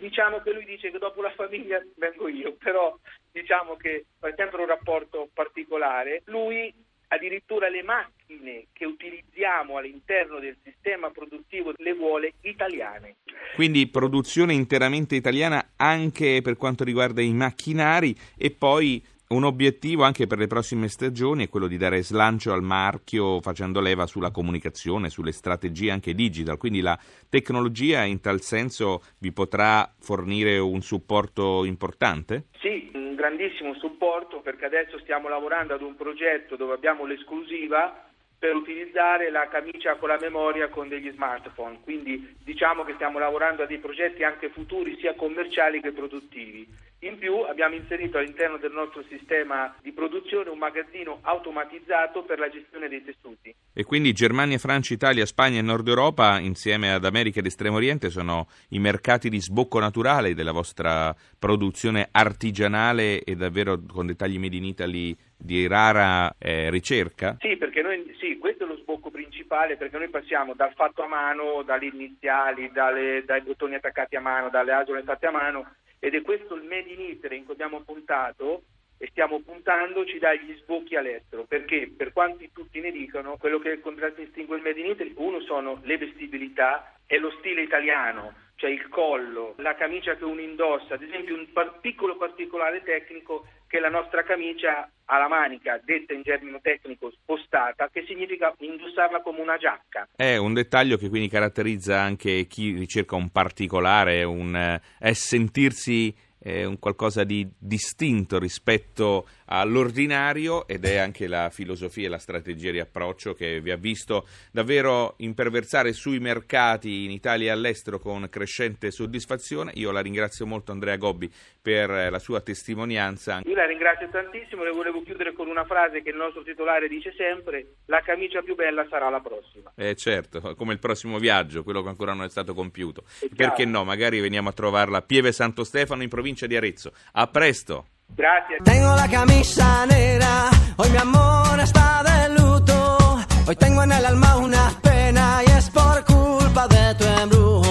Diciamo 0.00 0.40
che 0.40 0.52
lui 0.52 0.64
dice 0.64 0.90
che 0.90 0.98
dopo 0.98 1.22
la 1.22 1.32
famiglia 1.32 1.82
vengo 1.96 2.28
io, 2.28 2.54
però 2.54 2.96
diciamo 3.32 3.76
che 3.76 4.06
è 4.20 4.34
sempre 4.36 4.60
un 4.60 4.68
rapporto 4.68 5.28
particolare. 5.32 6.22
Lui 6.26 6.72
addirittura 7.08 7.68
le 7.68 7.82
macchine 7.82 8.66
che 8.72 8.84
utilizziamo 8.84 9.76
all'interno 9.76 10.38
del 10.38 10.56
sistema 10.62 11.10
produttivo 11.10 11.72
le 11.76 11.94
vuole 11.94 12.34
italiane. 12.42 13.16
Quindi 13.54 13.88
produzione 13.88 14.52
interamente 14.52 15.16
italiana 15.16 15.70
anche 15.76 16.40
per 16.42 16.56
quanto 16.56 16.84
riguarda 16.84 17.22
i 17.22 17.32
macchinari 17.32 18.14
e 18.36 18.50
poi 18.50 19.02
un 19.28 19.44
obiettivo 19.44 20.04
anche 20.04 20.26
per 20.26 20.38
le 20.38 20.46
prossime 20.46 20.88
stagioni 20.88 21.44
è 21.44 21.48
quello 21.50 21.66
di 21.66 21.76
dare 21.76 22.02
slancio 22.02 22.52
al 22.52 22.62
marchio 22.62 23.40
facendo 23.40 23.80
leva 23.80 24.06
sulla 24.06 24.30
comunicazione, 24.30 25.10
sulle 25.10 25.32
strategie 25.32 25.90
anche 25.90 26.14
digital, 26.14 26.56
quindi 26.56 26.80
la 26.80 26.98
tecnologia 27.28 28.04
in 28.04 28.20
tal 28.22 28.40
senso 28.40 29.02
vi 29.18 29.32
potrà 29.32 29.92
fornire 30.00 30.58
un 30.58 30.80
supporto 30.80 31.64
importante? 31.64 32.44
Sì, 32.60 32.90
un 32.94 33.14
grandissimo 33.16 33.74
supporto 33.74 34.40
perché 34.40 34.64
adesso 34.64 34.98
stiamo 35.00 35.28
lavorando 35.28 35.74
ad 35.74 35.82
un 35.82 35.94
progetto 35.94 36.56
dove 36.56 36.72
abbiamo 36.72 37.04
l'esclusiva 37.04 38.06
per 38.38 38.54
utilizzare 38.54 39.30
la 39.30 39.48
camicia 39.48 39.96
con 39.96 40.08
la 40.08 40.18
memoria 40.18 40.68
con 40.68 40.88
degli 40.88 41.10
smartphone, 41.10 41.80
quindi 41.82 42.36
diciamo 42.42 42.84
che 42.84 42.94
stiamo 42.94 43.18
lavorando 43.18 43.64
a 43.64 43.66
dei 43.66 43.78
progetti 43.78 44.22
anche 44.22 44.48
futuri 44.48 44.96
sia 44.98 45.14
commerciali 45.14 45.82
che 45.82 45.90
produttivi. 45.90 46.86
In 47.02 47.16
più 47.16 47.42
abbiamo 47.42 47.76
inserito 47.76 48.18
all'interno 48.18 48.56
del 48.56 48.72
nostro 48.72 49.04
sistema 49.08 49.72
di 49.80 49.92
produzione 49.92 50.50
un 50.50 50.58
magazzino 50.58 51.20
automatizzato 51.22 52.24
per 52.24 52.40
la 52.40 52.48
gestione 52.48 52.88
dei 52.88 53.04
tessuti. 53.04 53.54
E 53.72 53.84
quindi 53.84 54.12
Germania, 54.12 54.58
Francia, 54.58 54.94
Italia, 54.94 55.24
Spagna 55.24 55.60
e 55.60 55.62
Nord 55.62 55.86
Europa, 55.86 56.40
insieme 56.40 56.92
ad 56.92 57.04
America 57.04 57.38
ed 57.38 57.46
Estremo 57.46 57.76
Oriente, 57.76 58.10
sono 58.10 58.48
i 58.70 58.80
mercati 58.80 59.28
di 59.28 59.40
sbocco 59.40 59.78
naturale 59.78 60.34
della 60.34 60.50
vostra 60.50 61.14
produzione 61.38 62.08
artigianale 62.10 63.22
e 63.22 63.36
davvero 63.36 63.80
con 63.86 64.06
dettagli 64.06 64.40
made 64.40 64.56
in 64.56 64.64
Italy 64.64 65.16
di 65.36 65.68
rara 65.68 66.34
eh, 66.36 66.68
ricerca? 66.68 67.36
Sì, 67.38 67.56
perché 67.56 67.80
noi, 67.80 68.12
sì, 68.18 68.38
questo 68.38 68.64
è 68.64 68.66
lo 68.66 68.76
sbocco 68.76 69.12
principale, 69.12 69.76
perché 69.76 69.98
noi 69.98 70.08
passiamo 70.08 70.54
dal 70.54 70.72
fatto 70.74 71.04
a 71.04 71.06
mano, 71.06 71.62
dalle 71.64 71.86
iniziali, 71.86 72.72
dalle, 72.72 73.22
dai 73.24 73.42
bottoni 73.42 73.76
attaccati 73.76 74.16
a 74.16 74.20
mano, 74.20 74.50
dalle 74.50 74.72
asole 74.72 75.04
fatte 75.04 75.26
a 75.26 75.30
mano 75.30 75.64
ed 75.98 76.14
è 76.14 76.22
questo 76.22 76.54
il 76.54 76.64
Made 76.64 76.90
in 76.90 77.00
Italy 77.00 77.38
in 77.38 77.44
cui 77.44 77.54
abbiamo 77.54 77.80
puntato 77.80 78.62
e 78.98 79.08
stiamo 79.10 79.40
puntando 79.40 80.04
ci 80.04 80.18
dà 80.18 80.34
gli 80.34 80.56
sbocchi 80.60 80.96
all'estero. 80.96 81.44
Perché 81.44 81.92
per 81.96 82.12
quanti 82.12 82.50
tutti 82.52 82.80
ne 82.80 82.90
dicono 82.90 83.36
quello 83.36 83.58
che 83.58 83.80
contraddistingue 83.80 84.56
il 84.56 84.62
Made 84.62 84.80
in 84.80 84.86
Italy 84.86 85.12
uno 85.16 85.40
sono 85.40 85.80
le 85.84 85.98
vestibilità 85.98 86.94
e 87.06 87.18
lo 87.18 87.30
stile 87.38 87.62
italiano 87.62 88.46
cioè 88.58 88.70
il 88.70 88.88
collo, 88.88 89.54
la 89.58 89.76
camicia 89.76 90.16
che 90.16 90.24
uno 90.24 90.40
indossa, 90.40 90.94
ad 90.94 91.02
esempio 91.02 91.36
un 91.36 91.46
piccolo 91.80 92.16
particolare 92.16 92.82
tecnico 92.82 93.46
che 93.68 93.78
la 93.78 93.90
nostra 93.90 94.24
camicia 94.24 94.90
ha 95.04 95.18
la 95.18 95.28
manica, 95.28 95.80
detta 95.84 96.14
in 96.14 96.22
germino 96.22 96.58
tecnico, 96.60 97.10
spostata, 97.10 97.88
che 97.92 98.04
significa 98.06 98.54
indossarla 98.58 99.20
come 99.20 99.40
una 99.40 99.56
giacca. 99.56 100.08
È 100.16 100.36
un 100.36 100.54
dettaglio 100.54 100.96
che 100.96 101.08
quindi 101.08 101.28
caratterizza 101.28 102.00
anche 102.00 102.46
chi 102.46 102.72
ricerca 102.72 103.14
un 103.14 103.30
particolare, 103.30 104.24
un, 104.24 104.80
è 104.98 105.12
sentirsi 105.12 106.14
è 106.40 106.64
un 106.64 106.78
qualcosa 106.78 107.24
di 107.24 107.48
distinto 107.58 108.38
rispetto 108.38 109.26
all'ordinario 109.48 110.66
ed 110.66 110.84
è 110.84 110.96
anche 110.96 111.26
la 111.26 111.50
filosofia 111.50 112.06
e 112.06 112.10
la 112.10 112.18
strategia 112.18 112.70
di 112.70 112.80
approccio 112.80 113.34
che 113.34 113.60
vi 113.60 113.70
ha 113.70 113.76
visto 113.76 114.26
davvero 114.50 115.14
imperversare 115.18 115.92
sui 115.92 116.18
mercati 116.18 117.04
in 117.04 117.10
Italia 117.10 117.48
e 117.48 117.50
all'estero 117.50 117.98
con 117.98 118.28
crescente 118.28 118.90
soddisfazione. 118.90 119.72
Io 119.74 119.90
la 119.90 120.00
ringrazio 120.00 120.46
molto 120.46 120.72
Andrea 120.72 120.96
Gobbi 120.96 121.30
per 121.60 121.90
la 121.90 122.18
sua 122.18 122.40
testimonianza. 122.40 123.40
Io 123.44 123.54
la 123.54 123.66
ringrazio 123.66 124.08
tantissimo 124.08 124.64
e 124.64 124.70
volevo 124.70 125.02
chiudere 125.02 125.32
con 125.32 125.48
una 125.48 125.64
frase 125.64 126.02
che 126.02 126.10
il 126.10 126.16
nostro 126.16 126.42
titolare 126.42 126.88
dice 126.88 127.12
sempre, 127.16 127.74
la 127.86 128.00
camicia 128.00 128.42
più 128.42 128.54
bella 128.54 128.86
sarà 128.88 129.08
la 129.08 129.20
prossima. 129.20 129.72
Eh 129.76 129.94
certo, 129.94 130.54
come 130.54 130.72
il 130.72 130.78
prossimo 130.78 131.18
viaggio, 131.18 131.62
quello 131.62 131.82
che 131.82 131.88
ancora 131.88 132.12
non 132.12 132.24
è 132.24 132.30
stato 132.30 132.54
compiuto. 132.54 133.04
Perché 133.34 133.64
no, 133.64 133.84
magari 133.84 134.20
veniamo 134.20 134.50
a 134.50 134.52
trovarla 134.52 134.98
a 134.98 135.02
Pieve 135.02 135.32
Santo 135.32 135.64
Stefano 135.64 136.02
in 136.02 136.08
provincia 136.08 136.46
di 136.46 136.56
Arezzo. 136.56 136.92
A 137.12 137.26
presto! 137.28 137.86
Grazie. 138.16 138.56
Tengo 138.64 138.94
la 138.96 139.08
camisa 139.08 139.86
negra, 139.86 140.50
hoy 140.76 140.90
mi 140.90 140.98
amor 140.98 141.60
está 141.60 142.02
de 142.02 142.28
luto. 142.34 142.98
Hoy 143.46 143.56
tengo 143.56 143.82
en 143.82 143.92
el 143.92 144.04
alma 144.04 144.36
una 144.36 144.72
pena 144.82 145.42
y 145.46 145.50
es 145.50 145.70
por 145.70 146.04
culpa 146.04 146.66
de 146.68 146.94
tu 146.96 147.04
embrujo. 147.04 147.67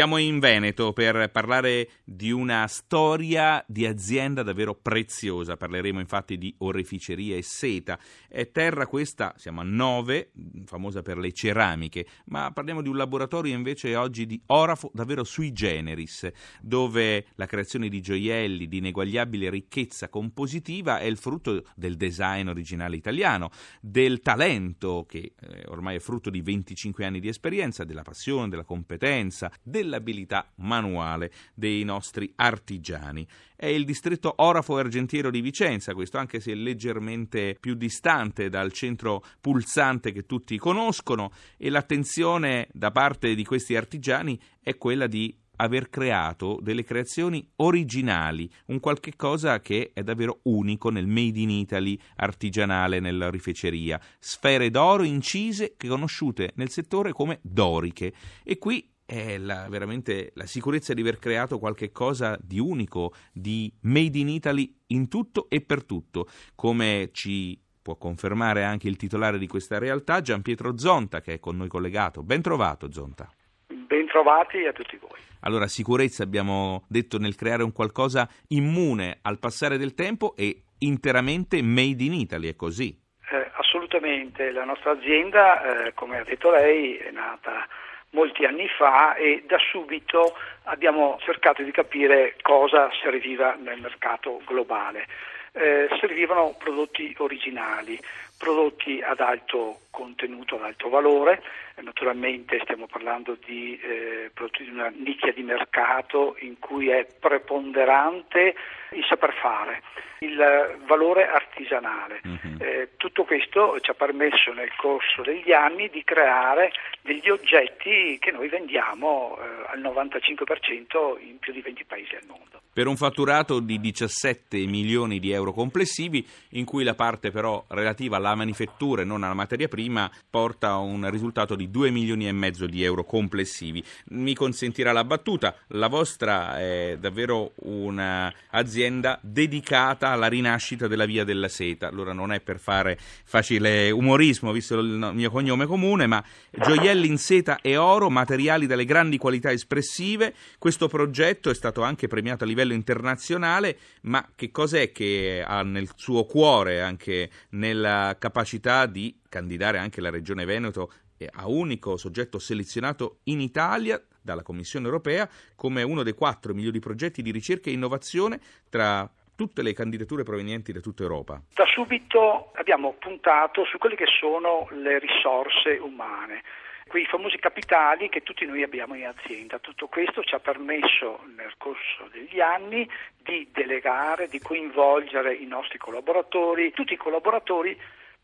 Siamo 0.00 0.16
in 0.16 0.38
Veneto 0.38 0.94
per 0.94 1.30
parlare 1.30 1.90
di 2.04 2.30
una 2.30 2.66
storia 2.68 3.62
di 3.68 3.84
azienda 3.84 4.42
davvero 4.42 4.74
preziosa. 4.74 5.58
Parleremo 5.58 6.00
infatti 6.00 6.38
di 6.38 6.54
oreficeria 6.56 7.36
e 7.36 7.42
seta. 7.42 7.98
È 8.26 8.50
terra 8.50 8.86
questa, 8.86 9.34
siamo 9.36 9.60
a 9.60 9.64
Nove, 9.64 10.30
famosa 10.64 11.02
per 11.02 11.18
le 11.18 11.32
ceramiche, 11.32 12.06
ma 12.28 12.50
parliamo 12.50 12.80
di 12.80 12.88
un 12.88 12.96
laboratorio 12.96 13.54
invece 13.54 13.94
oggi 13.94 14.24
di 14.24 14.40
orafo 14.46 14.90
davvero 14.94 15.22
sui 15.22 15.52
generis, 15.52 16.30
dove 16.62 17.26
la 17.34 17.44
creazione 17.44 17.90
di 17.90 18.00
gioielli 18.00 18.68
di 18.68 18.78
ineguagliabile 18.78 19.50
ricchezza 19.50 20.08
compositiva 20.08 20.98
è 20.98 21.04
il 21.04 21.18
frutto 21.18 21.62
del 21.76 21.96
design 21.96 22.48
originale 22.48 22.96
italiano, 22.96 23.50
del 23.82 24.20
talento 24.20 25.04
che 25.06 25.34
eh, 25.38 25.64
ormai 25.66 25.96
è 25.96 26.00
frutto 26.00 26.30
di 26.30 26.40
25 26.40 27.04
anni 27.04 27.20
di 27.20 27.28
esperienza, 27.28 27.84
della 27.84 28.00
passione, 28.00 28.48
della 28.48 28.64
competenza, 28.64 29.52
dell'abilità 29.90 30.48
manuale 30.56 31.32
dei 31.52 31.82
nostri 31.82 32.32
artigiani. 32.36 33.26
È 33.56 33.66
il 33.66 33.84
distretto 33.84 34.32
Orafo 34.36 34.76
Argentiero 34.76 35.30
di 35.30 35.40
Vicenza, 35.40 35.92
questo 35.92 36.16
anche 36.16 36.40
se 36.40 36.54
leggermente 36.54 37.56
più 37.60 37.74
distante 37.74 38.48
dal 38.48 38.72
centro 38.72 39.22
pulsante 39.40 40.12
che 40.12 40.24
tutti 40.24 40.56
conoscono 40.56 41.32
e 41.58 41.68
l'attenzione 41.68 42.68
da 42.72 42.90
parte 42.90 43.34
di 43.34 43.44
questi 43.44 43.76
artigiani 43.76 44.40
è 44.62 44.76
quella 44.76 45.06
di 45.06 45.36
aver 45.60 45.90
creato 45.90 46.58
delle 46.62 46.84
creazioni 46.84 47.46
originali, 47.56 48.50
un 48.66 48.80
qualche 48.80 49.14
cosa 49.14 49.60
che 49.60 49.90
è 49.92 50.02
davvero 50.02 50.40
unico 50.44 50.88
nel 50.88 51.06
made 51.06 51.38
in 51.38 51.50
Italy 51.50 51.98
artigianale 52.16 52.98
nella 52.98 53.28
rifeceria, 53.28 54.00
sfere 54.18 54.70
d'oro 54.70 55.02
incise 55.02 55.74
conosciute 55.76 56.52
nel 56.54 56.70
settore 56.70 57.12
come 57.12 57.40
doriche 57.42 58.12
e 58.42 58.56
qui 58.58 58.89
è 59.10 59.38
la, 59.38 59.66
veramente 59.68 60.30
la 60.34 60.46
sicurezza 60.46 60.94
di 60.94 61.00
aver 61.00 61.18
creato 61.18 61.58
qualche 61.58 61.90
cosa 61.90 62.38
di 62.40 62.60
unico, 62.60 63.12
di 63.32 63.72
made 63.82 64.16
in 64.16 64.28
Italy 64.28 64.72
in 64.88 65.08
tutto 65.08 65.48
e 65.50 65.60
per 65.62 65.84
tutto, 65.84 66.28
come 66.54 67.10
ci 67.12 67.60
può 67.82 67.96
confermare 67.96 68.62
anche 68.62 68.86
il 68.86 68.96
titolare 68.96 69.38
di 69.38 69.48
questa 69.48 69.78
realtà, 69.78 70.20
Gian 70.20 70.42
Pietro 70.42 70.78
Zonta, 70.78 71.20
che 71.20 71.34
è 71.34 71.40
con 71.40 71.56
noi 71.56 71.66
collegato. 71.66 72.22
Ben 72.22 72.40
trovato, 72.40 72.92
Zonta. 72.92 73.28
Ben 73.66 74.06
trovati 74.06 74.64
a 74.66 74.72
tutti 74.72 74.96
voi. 74.96 75.18
Allora, 75.40 75.66
sicurezza 75.66 76.22
abbiamo 76.22 76.84
detto 76.86 77.18
nel 77.18 77.34
creare 77.34 77.64
un 77.64 77.72
qualcosa 77.72 78.28
immune 78.48 79.18
al 79.22 79.40
passare 79.40 79.76
del 79.76 79.94
tempo 79.94 80.36
e 80.36 80.62
interamente 80.78 81.62
made 81.62 82.04
in 82.04 82.12
Italy, 82.12 82.48
è 82.48 82.54
così? 82.54 82.96
Eh, 83.32 83.50
assolutamente, 83.56 84.52
la 84.52 84.64
nostra 84.64 84.92
azienda, 84.92 85.86
eh, 85.86 85.94
come 85.94 86.18
ha 86.18 86.24
detto 86.24 86.50
lei, 86.52 86.94
è 86.96 87.10
nata 87.10 87.66
molti 88.10 88.44
anni 88.44 88.68
fa 88.68 89.14
e 89.14 89.44
da 89.46 89.58
subito 89.58 90.36
abbiamo 90.64 91.18
cercato 91.20 91.62
di 91.62 91.70
capire 91.70 92.36
cosa 92.42 92.90
serviva 93.02 93.54
nel 93.54 93.80
mercato 93.80 94.40
globale. 94.46 95.06
Eh, 95.52 95.88
servivano 95.98 96.54
prodotti 96.56 97.12
originali, 97.18 98.00
prodotti 98.40 99.02
ad 99.02 99.20
alto 99.20 99.80
contenuto, 99.90 100.56
ad 100.56 100.62
alto 100.62 100.88
valore, 100.88 101.42
eh, 101.74 101.82
naturalmente 101.82 102.58
stiamo 102.62 102.86
parlando 102.86 103.36
di 103.44 103.78
eh, 103.78 104.30
prodotti 104.32 104.64
di 104.64 104.70
una 104.70 104.90
nicchia 104.96 105.30
di 105.30 105.42
mercato 105.42 106.36
in 106.38 106.58
cui 106.58 106.88
è 106.88 107.06
preponderante 107.20 108.54
il 108.92 109.04
saper 109.06 109.34
fare, 109.34 109.82
il 110.20 110.78
valore 110.86 111.28
artigianale. 111.28 112.22
Uh-huh. 112.24 112.56
Eh, 112.64 112.88
tutto 112.96 113.24
questo 113.24 113.78
ci 113.80 113.90
ha 113.90 113.94
permesso 113.94 114.54
nel 114.54 114.74
corso 114.76 115.20
degli 115.20 115.52
anni 115.52 115.90
di 115.90 116.02
creare 116.02 116.72
degli 117.02 117.28
oggetti 117.28 118.16
che 118.18 118.30
noi 118.30 118.48
vendiamo 118.48 119.36
eh, 119.38 119.72
al 119.72 119.80
95% 119.80 121.20
in 121.20 121.38
più 121.38 121.52
di 121.52 121.60
20 121.60 121.84
paesi 121.84 122.14
al 122.14 122.24
mondo. 122.26 122.60
Per 122.72 122.86
un 122.86 122.96
fatturato 122.96 123.58
di 123.58 123.80
17 123.80 124.56
milioni 124.66 125.18
di 125.18 125.32
euro 125.32 125.52
complessivi, 125.52 126.24
in 126.50 126.64
cui 126.64 126.84
la 126.84 126.94
parte 126.94 127.32
però 127.32 127.64
relativa 127.68 128.16
alla 128.16 128.29
manifattura 128.34 129.02
e 129.02 129.04
non 129.04 129.22
alla 129.22 129.34
materia 129.34 129.68
prima 129.68 130.10
porta 130.28 130.70
a 130.70 130.78
un 130.78 131.08
risultato 131.10 131.54
di 131.54 131.70
2 131.70 131.90
milioni 131.90 132.28
e 132.28 132.32
mezzo 132.32 132.66
di 132.66 132.82
euro 132.82 133.04
complessivi. 133.04 133.82
Mi 134.10 134.34
consentirà 134.34 134.92
la 134.92 135.04
battuta, 135.04 135.54
la 135.68 135.88
vostra 135.88 136.58
è 136.58 136.96
davvero 136.98 137.52
un'azienda 137.56 139.18
dedicata 139.22 140.08
alla 140.08 140.28
rinascita 140.28 140.86
della 140.86 141.04
via 141.04 141.24
della 141.24 141.48
seta. 141.48 141.88
Allora 141.88 142.12
non 142.12 142.32
è 142.32 142.40
per 142.40 142.58
fare 142.58 142.98
facile 143.24 143.90
umorismo, 143.90 144.52
visto 144.52 144.78
il 144.78 145.10
mio 145.14 145.30
cognome 145.30 145.66
comune, 145.66 146.06
ma 146.06 146.22
gioielli 146.50 147.06
in 147.06 147.18
seta 147.18 147.60
e 147.60 147.76
oro, 147.76 148.10
materiali 148.10 148.66
dalle 148.66 148.84
grandi 148.84 149.18
qualità 149.18 149.50
espressive. 149.50 150.34
Questo 150.58 150.88
progetto 150.88 151.50
è 151.50 151.54
stato 151.54 151.82
anche 151.82 152.08
premiato 152.08 152.44
a 152.44 152.46
livello 152.46 152.72
internazionale, 152.72 153.78
ma 154.02 154.26
che 154.34 154.50
cos'è 154.50 154.92
che 154.92 155.44
ha 155.46 155.62
nel 155.62 155.88
suo 155.94 156.24
cuore, 156.24 156.80
anche 156.80 157.30
nella 157.50 158.16
capacità 158.20 158.86
di 158.86 159.18
candidare 159.28 159.78
anche 159.78 160.00
la 160.00 160.10
Regione 160.10 160.44
Veneto 160.44 160.92
a 161.32 161.48
unico 161.48 161.96
soggetto 161.96 162.38
selezionato 162.38 163.18
in 163.24 163.40
Italia 163.40 164.00
dalla 164.22 164.42
Commissione 164.42 164.86
europea 164.86 165.28
come 165.56 165.82
uno 165.82 166.02
dei 166.02 166.12
quattro 166.12 166.54
migliori 166.54 166.78
progetti 166.78 167.22
di 167.22 167.32
ricerca 167.32 167.70
e 167.70 167.72
innovazione 167.72 168.38
tra 168.68 169.10
tutte 169.34 169.62
le 169.62 169.72
candidature 169.72 170.22
provenienti 170.22 170.70
da 170.72 170.80
tutta 170.80 171.02
Europa? 171.02 171.42
Da 171.54 171.64
subito 171.66 172.52
abbiamo 172.54 172.94
puntato 172.98 173.64
su 173.64 173.78
quelle 173.78 173.96
che 173.96 174.06
sono 174.20 174.68
le 174.70 174.98
risorse 174.98 175.78
umane 175.80 176.42
quei 176.90 177.06
famosi 177.06 177.38
capitali 177.38 178.08
che 178.08 178.24
tutti 178.24 178.44
noi 178.44 178.64
abbiamo 178.64 178.96
in 178.96 179.06
azienda. 179.06 179.60
Tutto 179.60 179.86
questo 179.86 180.24
ci 180.24 180.34
ha 180.34 180.40
permesso 180.40 181.20
nel 181.36 181.54
corso 181.56 182.08
degli 182.10 182.40
anni 182.40 182.88
di 183.22 183.48
delegare, 183.52 184.26
di 184.26 184.40
coinvolgere 184.40 185.32
i 185.32 185.46
nostri 185.46 185.78
collaboratori. 185.78 186.72
Tutti 186.72 186.94
i 186.94 186.96
collaboratori 186.96 187.78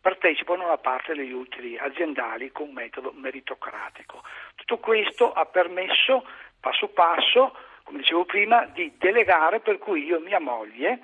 partecipano 0.07 0.67
alla 0.67 0.79
parte 0.79 1.15
degli 1.15 1.33
utili 1.33 1.77
aziendali 1.77 2.53
con 2.53 2.71
metodo 2.73 3.11
meritocratico. 3.13 4.23
Tutto 4.55 4.79
questo 4.79 5.33
ha 5.33 5.47
permesso 5.47 6.25
passo 6.61 6.87
passo, 6.91 7.57
come 7.83 7.99
dicevo 7.99 8.25
prima, 8.25 8.67
di 8.67 8.93
delegare 8.99 9.59
per 9.59 9.79
cui 9.79 10.05
io 10.05 10.19
e 10.19 10.21
mia 10.21 10.39
moglie 10.39 11.01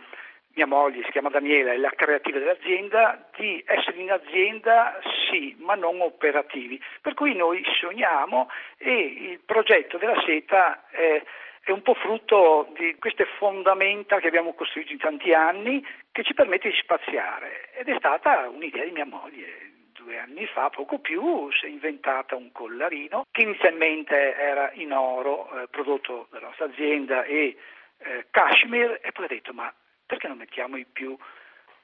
mia 0.55 0.67
moglie 0.67 1.03
si 1.05 1.11
chiama 1.11 1.31
Daniela, 1.31 1.73
è 1.73 1.79
la 1.79 1.91
creativa 1.97 2.39
dell'azienda, 2.39 3.27
di 3.39 3.63
essere 3.67 3.97
in 4.03 4.13
azienda 4.13 5.01
sì, 5.31 5.57
ma 5.59 5.75
non 5.75 6.01
operativi. 6.03 6.79
Per 7.01 7.15
cui 7.15 7.35
noi 7.35 7.65
sogniamo 7.81 8.51
e 8.77 8.93
il 8.93 9.41
progetto 9.45 9.97
della 9.97 10.23
seta 10.27 10.85
è, 10.91 11.23
è 11.65 11.71
un 11.71 11.83
po' 11.83 11.95
frutto 11.95 12.73
di 12.77 12.97
queste 12.99 13.25
fondamenta 13.39 14.19
che 14.19 14.27
abbiamo 14.27 14.53
costruito 14.53 14.93
in 14.93 14.99
tanti 14.99 15.33
anni 15.33 15.85
che 16.11 16.25
ci 16.25 16.35
permette 16.35 16.69
di 16.69 16.77
spaziare 16.77 17.71
ed 17.75 17.89
è 17.89 17.95
stata 17.99 18.49
un'idea 18.49 18.85
di 18.85 18.91
mia 18.91 19.07
moglie. 19.07 19.71
Due 19.93 20.19
anni 20.19 20.47
fa, 20.47 20.69
poco 20.71 20.99
più, 20.99 21.49
si 21.53 21.67
è 21.67 21.69
inventata 21.69 22.35
un 22.35 22.51
collarino 22.51 23.27
che 23.31 23.43
inizialmente 23.43 24.35
era 24.35 24.73
in 24.75 24.93
oro, 24.93 25.49
eh, 25.63 25.69
prodotto 25.69 26.27
dalla 26.31 26.47
nostra 26.47 26.65
azienda 26.65 27.23
e 27.23 27.57
eh, 27.99 28.27
cashmere 28.31 29.01
e 29.01 29.13
poi 29.13 29.27
ha 29.27 29.29
detto 29.29 29.53
ma 29.53 29.73
perché 30.05 30.27
non 30.27 30.39
mettiamo 30.39 30.77
il 30.77 30.87
più 30.87 31.17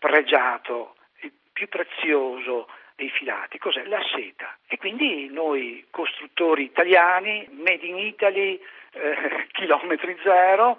pregiato, 0.00 0.96
il 1.20 1.32
più 1.52 1.68
prezioso 1.68 2.68
dei 2.96 3.08
filati? 3.10 3.58
Cos'è? 3.58 3.84
La 3.84 4.02
seta. 4.12 4.58
E 4.66 4.76
quindi 4.76 5.28
noi 5.30 5.86
costruttori 5.90 6.64
italiani, 6.64 7.48
made 7.52 7.86
in 7.86 7.98
Italy, 7.98 8.60
eh, 8.92 9.46
chilometri 9.52 10.16
zero, 10.22 10.78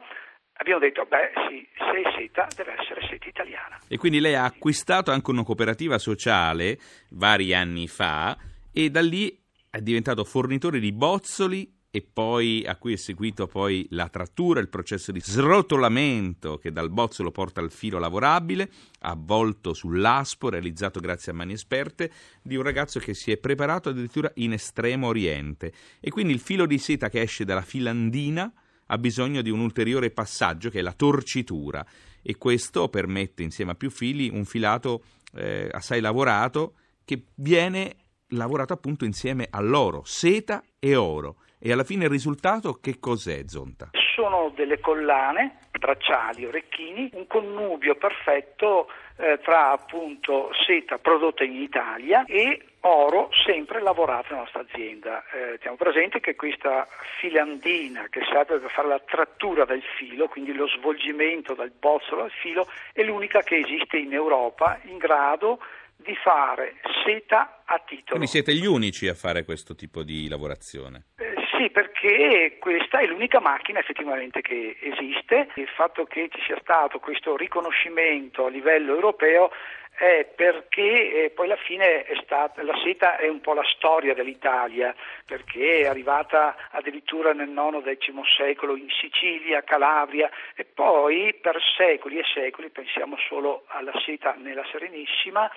abbiamo 0.54 0.80
detto, 0.80 1.06
beh 1.06 1.32
sì, 1.48 1.68
se 1.78 2.02
è 2.02 2.12
seta 2.18 2.48
deve 2.56 2.76
essere 2.80 3.02
seta 3.08 3.28
italiana. 3.28 3.80
E 3.88 3.98
quindi 3.98 4.20
lei 4.20 4.36
ha 4.36 4.44
acquistato 4.44 5.12
anche 5.12 5.32
una 5.32 5.44
cooperativa 5.44 5.98
sociale 5.98 6.78
vari 7.12 7.54
anni 7.54 7.88
fa 7.88 8.38
e 8.72 8.90
da 8.90 9.02
lì 9.02 9.38
è 9.70 9.80
diventato 9.80 10.24
fornitore 10.24 10.80
di 10.80 10.92
bozzoli 10.92 11.79
e 11.92 12.02
poi 12.02 12.64
a 12.68 12.76
cui 12.76 12.94
è 12.94 12.98
seguito 12.98 13.48
poi 13.48 13.88
la 13.92 14.10
trattura, 14.10 14.60
il 14.60 14.70
processo 14.70 15.12
di 15.12 15.20
srotolamento 15.20 16.58
che 16.58 16.72
dal 16.72 16.92
bozzolo 16.92 17.32
porta 17.32 17.62
al 17.62 17.72
filo 17.72 17.98
lavorabile, 17.98 18.70
avvolto 19.00 19.74
sull'aspo, 19.74 20.50
realizzato 20.50 21.00
grazie 21.00 21.32
a 21.32 21.36
mani 21.36 21.54
esperte, 21.54 22.12
di 22.44 22.56
un 22.56 22.62
ragazzo 22.62 23.00
che 23.00 23.16
si 23.16 23.32
è 23.32 23.38
preparato 23.38 23.90
addirittura 23.90 24.32
in 24.36 24.54
estremo 24.54 25.08
oriente. 25.08 25.74
E 26.00 26.12
quindi 26.12 26.34
il 26.34 26.40
filo 26.40 26.68
di 26.68 26.78
seta 26.78 27.10
che 27.10 27.22
esce 27.22 27.44
dalla 27.44 27.62
filandina 27.62 28.52
ha 28.92 28.98
bisogno 28.98 29.42
di 29.42 29.50
un 29.50 29.60
ulteriore 29.60 30.12
passaggio 30.12 30.70
che 30.70 30.80
è 30.80 30.84
la 30.84 30.94
torcitura 30.94 31.86
e 32.22 32.38
questo 32.38 32.90
permette 32.90 33.44
insieme 33.44 33.72
a 33.72 33.76
più 33.76 33.90
fili 33.90 34.30
un 34.30 34.46
filato 34.46 35.04
eh, 35.34 35.70
assai 35.72 36.02
lavorato 36.02 36.76
che 37.04 37.26
viene 37.36 37.96
lavorato 38.34 38.74
appunto 38.74 39.06
insieme 39.06 39.48
all'oro, 39.50 40.04
seta 40.06 40.64
e 40.78 40.96
oro. 40.96 41.38
E 41.62 41.72
alla 41.72 41.84
fine 41.84 42.06
il 42.06 42.10
risultato 42.10 42.80
che 42.82 43.00
cos'è, 43.00 43.44
Zonta? 43.46 43.90
sono 44.20 44.52
delle 44.54 44.80
collane, 44.80 45.60
bracciali, 45.72 46.46
orecchini, 46.46 47.10
un 47.14 47.26
connubio 47.26 47.96
perfetto 47.96 48.90
eh, 49.16 49.40
tra 49.42 49.72
appunto 49.72 50.52
seta 50.66 50.98
prodotta 50.98 51.46
in 51.46 51.56
Italia 51.56 52.26
e 52.26 52.66
oro 52.82 53.30
sempre 53.46 53.82
lavorato 53.82 54.28
nella 54.30 54.42
nostra 54.42 54.62
azienda. 54.62 55.24
Eh, 55.32 55.58
teniamo 55.58 55.78
presente 55.78 56.20
che 56.20 56.36
questa 56.36 56.86
filandina 57.20 58.08
che 58.10 58.22
serve 58.30 58.60
per 58.60 58.72
fare 58.72 58.90
la 58.90 59.00
trattura 59.00 59.64
del 59.64 59.84
filo, 59.98 60.28
quindi 60.28 60.54
lo 60.54 60.68
svolgimento 60.68 61.54
dal 61.54 61.72
bozzolo 61.72 62.24
al 62.24 62.32
filo, 62.32 62.68
è 62.92 63.04
l'unica 63.04 63.42
che 63.42 63.58
esiste 63.58 63.98
in 63.98 64.14
Europa 64.14 64.80
in 64.84 64.98
grado 64.98 65.60
di 66.02 66.16
fare 66.16 66.76
seta 67.06 67.62
a 67.66 67.78
titolo. 67.80 68.12
Quindi 68.12 68.28
siete 68.28 68.54
gli 68.54 68.66
unici 68.66 69.08
a 69.08 69.14
fare 69.14 69.44
questo 69.44 69.76
tipo 69.76 70.04
di 70.04 70.30
lavorazione? 70.30 71.08
Eh, 71.18 71.29
sì, 71.60 71.70
perché 71.72 72.56
questa 72.58 73.00
è 73.00 73.06
l'unica 73.06 73.42
macchina 73.42 73.80
effettivamente 73.80 74.40
che 74.40 74.78
esiste. 74.80 75.50
Il 75.56 75.68
fatto 75.68 76.06
che 76.06 76.30
ci 76.32 76.42
sia 76.46 76.58
stato 76.62 77.00
questo 77.00 77.36
riconoscimento 77.36 78.46
a 78.46 78.50
livello 78.50 78.94
europeo 78.94 79.52
è 79.92 80.26
perché 80.34 81.26
eh, 81.26 81.30
poi 81.32 81.48
alla 81.48 81.58
fine 81.58 82.06
stata, 82.24 82.64
la 82.64 82.80
seta 82.82 83.18
è 83.18 83.28
un 83.28 83.42
po' 83.42 83.54
la 83.54 83.66
storia 83.76 84.14
dell'Italia, 84.14 84.96
perché 85.26 85.82
è 85.82 85.88
arrivata 85.88 86.56
addirittura 86.72 87.34
nel 87.34 87.50
IX-X 87.50 88.14
secolo 88.38 88.78
in 88.78 88.88
Sicilia, 88.90 89.62
Calabria 89.62 90.30
e 90.56 90.64
poi 90.64 91.34
per 91.42 91.60
secoli 91.76 92.20
e 92.20 92.24
secoli, 92.34 92.70
pensiamo 92.70 93.18
solo 93.28 93.66
alla 93.68 93.92
seta 94.06 94.34
nella 94.38 94.64
Serenissima, 94.72 95.52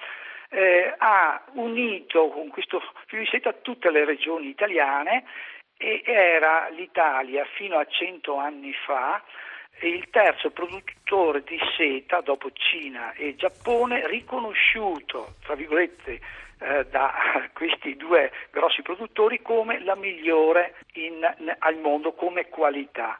eh, 0.48 0.94
ha 0.98 1.44
unito 1.52 2.28
con 2.28 2.48
questo 2.48 2.82
filo 3.06 3.22
di 3.22 3.28
seta 3.28 3.52
tutte 3.52 3.90
le 3.90 4.04
regioni 4.04 4.48
italiane 4.48 5.24
e 5.82 6.02
era 6.04 6.68
l'Italia 6.68 7.44
fino 7.56 7.76
a 7.76 7.84
cento 7.86 8.36
anni 8.36 8.72
fa 8.72 9.20
il 9.80 10.08
terzo 10.10 10.50
produttore 10.50 11.42
di 11.42 11.58
seta 11.76 12.20
dopo 12.20 12.50
Cina 12.52 13.12
e 13.14 13.34
Giappone 13.34 14.06
riconosciuto, 14.06 15.34
tra 15.42 15.56
virgolette, 15.56 16.20
eh, 16.60 16.86
da 16.86 17.12
questi 17.52 17.96
due 17.96 18.30
grossi 18.52 18.82
produttori 18.82 19.42
come 19.42 19.82
la 19.82 19.96
migliore 19.96 20.76
in, 20.94 21.28
al 21.58 21.78
mondo 21.78 22.12
come 22.12 22.48
qualità. 22.48 23.18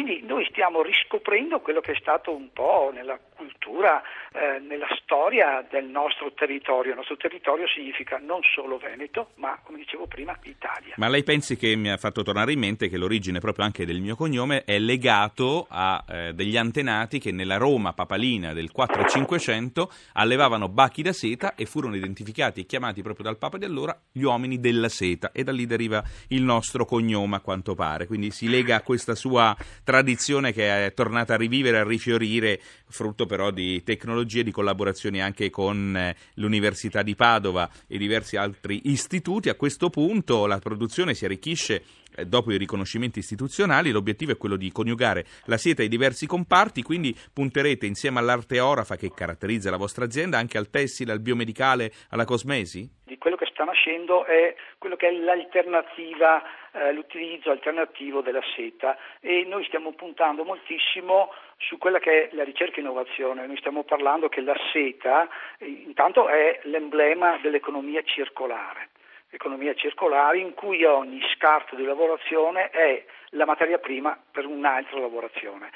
Quindi 0.00 0.24
noi 0.24 0.46
stiamo 0.48 0.80
riscoprendo 0.80 1.60
quello 1.60 1.80
che 1.80 1.92
è 1.92 1.96
stato 2.00 2.34
un 2.34 2.50
po' 2.54 2.90
nella 2.90 3.20
cultura, 3.36 4.02
eh, 4.32 4.58
nella 4.58 4.88
storia 5.02 5.62
del 5.68 5.84
nostro 5.84 6.32
territorio. 6.32 6.92
Il 6.92 6.96
nostro 6.96 7.18
territorio 7.18 7.66
significa 7.68 8.16
non 8.16 8.40
solo 8.54 8.78
Veneto, 8.78 9.32
ma 9.34 9.58
come 9.62 9.76
dicevo 9.76 10.06
prima 10.06 10.34
Italia. 10.44 10.94
Ma 10.96 11.08
lei 11.08 11.22
pensi 11.22 11.54
che 11.56 11.76
mi 11.76 11.90
ha 11.90 11.98
fatto 11.98 12.22
tornare 12.22 12.52
in 12.52 12.58
mente 12.60 12.88
che 12.88 12.96
l'origine 12.96 13.40
proprio 13.40 13.66
anche 13.66 13.84
del 13.84 14.00
mio 14.00 14.16
cognome 14.16 14.64
è 14.64 14.78
legato 14.78 15.66
a 15.68 16.02
eh, 16.08 16.32
degli 16.32 16.56
antenati 16.56 17.18
che 17.18 17.30
nella 17.30 17.58
Roma 17.58 17.92
papalina 17.92 18.54
del 18.54 18.72
4500 18.72 19.90
allevavano 20.14 20.68
bacchi 20.68 21.02
da 21.02 21.12
seta 21.12 21.54
e 21.54 21.66
furono 21.66 21.94
identificati 21.94 22.60
e 22.60 22.64
chiamati 22.64 23.02
proprio 23.02 23.26
dal 23.26 23.36
Papa 23.36 23.58
di 23.58 23.66
allora 23.66 23.94
gli 24.10 24.22
uomini 24.22 24.60
della 24.60 24.88
seta 24.88 25.30
e 25.32 25.44
da 25.44 25.52
lì 25.52 25.66
deriva 25.66 26.02
il 26.28 26.42
nostro 26.42 26.86
cognome 26.86 27.36
a 27.36 27.40
quanto 27.40 27.74
pare. 27.74 28.06
Quindi 28.06 28.30
si 28.30 28.48
lega 28.48 28.76
a 28.76 28.82
questa 28.82 29.14
sua 29.14 29.54
tradizione 29.90 30.52
che 30.52 30.86
è 30.86 30.94
tornata 30.94 31.34
a 31.34 31.36
rivivere, 31.36 31.80
a 31.80 31.84
rifiorire, 31.84 32.60
frutto 32.88 33.26
però 33.26 33.50
di 33.50 33.82
tecnologie, 33.82 34.44
di 34.44 34.52
collaborazioni 34.52 35.20
anche 35.20 35.50
con 35.50 35.96
eh, 35.96 36.14
l'Università 36.34 37.02
di 37.02 37.16
Padova 37.16 37.68
e 37.88 37.98
diversi 37.98 38.36
altri 38.36 38.82
istituti. 38.84 39.48
A 39.48 39.56
questo 39.56 39.90
punto 39.90 40.46
la 40.46 40.60
produzione 40.60 41.14
si 41.14 41.24
arricchisce 41.24 41.82
dopo 42.26 42.52
i 42.52 42.58
riconoscimenti 42.58 43.18
istituzionali, 43.18 43.90
l'obiettivo 43.90 44.32
è 44.32 44.36
quello 44.36 44.56
di 44.56 44.70
coniugare 44.72 45.24
la 45.44 45.56
seta 45.56 45.82
ai 45.82 45.88
diversi 45.88 46.26
comparti, 46.26 46.82
quindi 46.82 47.14
punterete 47.32 47.86
insieme 47.86 48.18
all'arte 48.18 48.60
orafa 48.60 48.96
che 48.96 49.10
caratterizza 49.14 49.70
la 49.70 49.76
vostra 49.76 50.04
azienda 50.04 50.38
anche 50.38 50.58
al 50.58 50.70
tessile, 50.70 51.12
al 51.12 51.20
biomedicale, 51.20 51.90
alla 52.10 52.24
cosmesi? 52.24 52.88
Di 53.04 53.18
quello 53.18 53.36
che 53.36 53.46
sta 53.50 53.64
nascendo 53.64 54.24
è 54.24 54.54
quello 54.78 54.96
che 54.96 55.08
è 55.08 55.12
l'alternativa 55.12 56.42
eh, 56.72 56.92
l'utilizzo 56.92 57.50
alternativo 57.50 58.20
della 58.20 58.42
seta 58.54 58.96
e 59.20 59.44
noi 59.48 59.64
stiamo 59.64 59.92
puntando 59.92 60.44
moltissimo 60.44 61.32
su 61.56 61.78
quella 61.78 61.98
che 61.98 62.28
è 62.28 62.34
la 62.34 62.44
ricerca 62.44 62.76
e 62.76 62.80
innovazione. 62.80 63.46
Noi 63.46 63.56
stiamo 63.56 63.82
parlando 63.82 64.28
che 64.28 64.40
la 64.40 64.56
seta 64.72 65.28
eh, 65.58 65.66
intanto 65.66 66.28
è 66.28 66.60
l'emblema 66.64 67.38
dell'economia 67.42 68.02
circolare 68.02 68.90
economia 69.30 69.74
circolare 69.74 70.38
in 70.38 70.54
cui 70.54 70.84
ogni 70.84 71.20
scarto 71.34 71.76
di 71.76 71.84
lavorazione 71.84 72.70
è 72.70 73.04
la 73.30 73.46
materia 73.46 73.78
prima 73.78 74.18
per 74.30 74.46
un'altra 74.46 74.98
lavorazione 74.98 75.70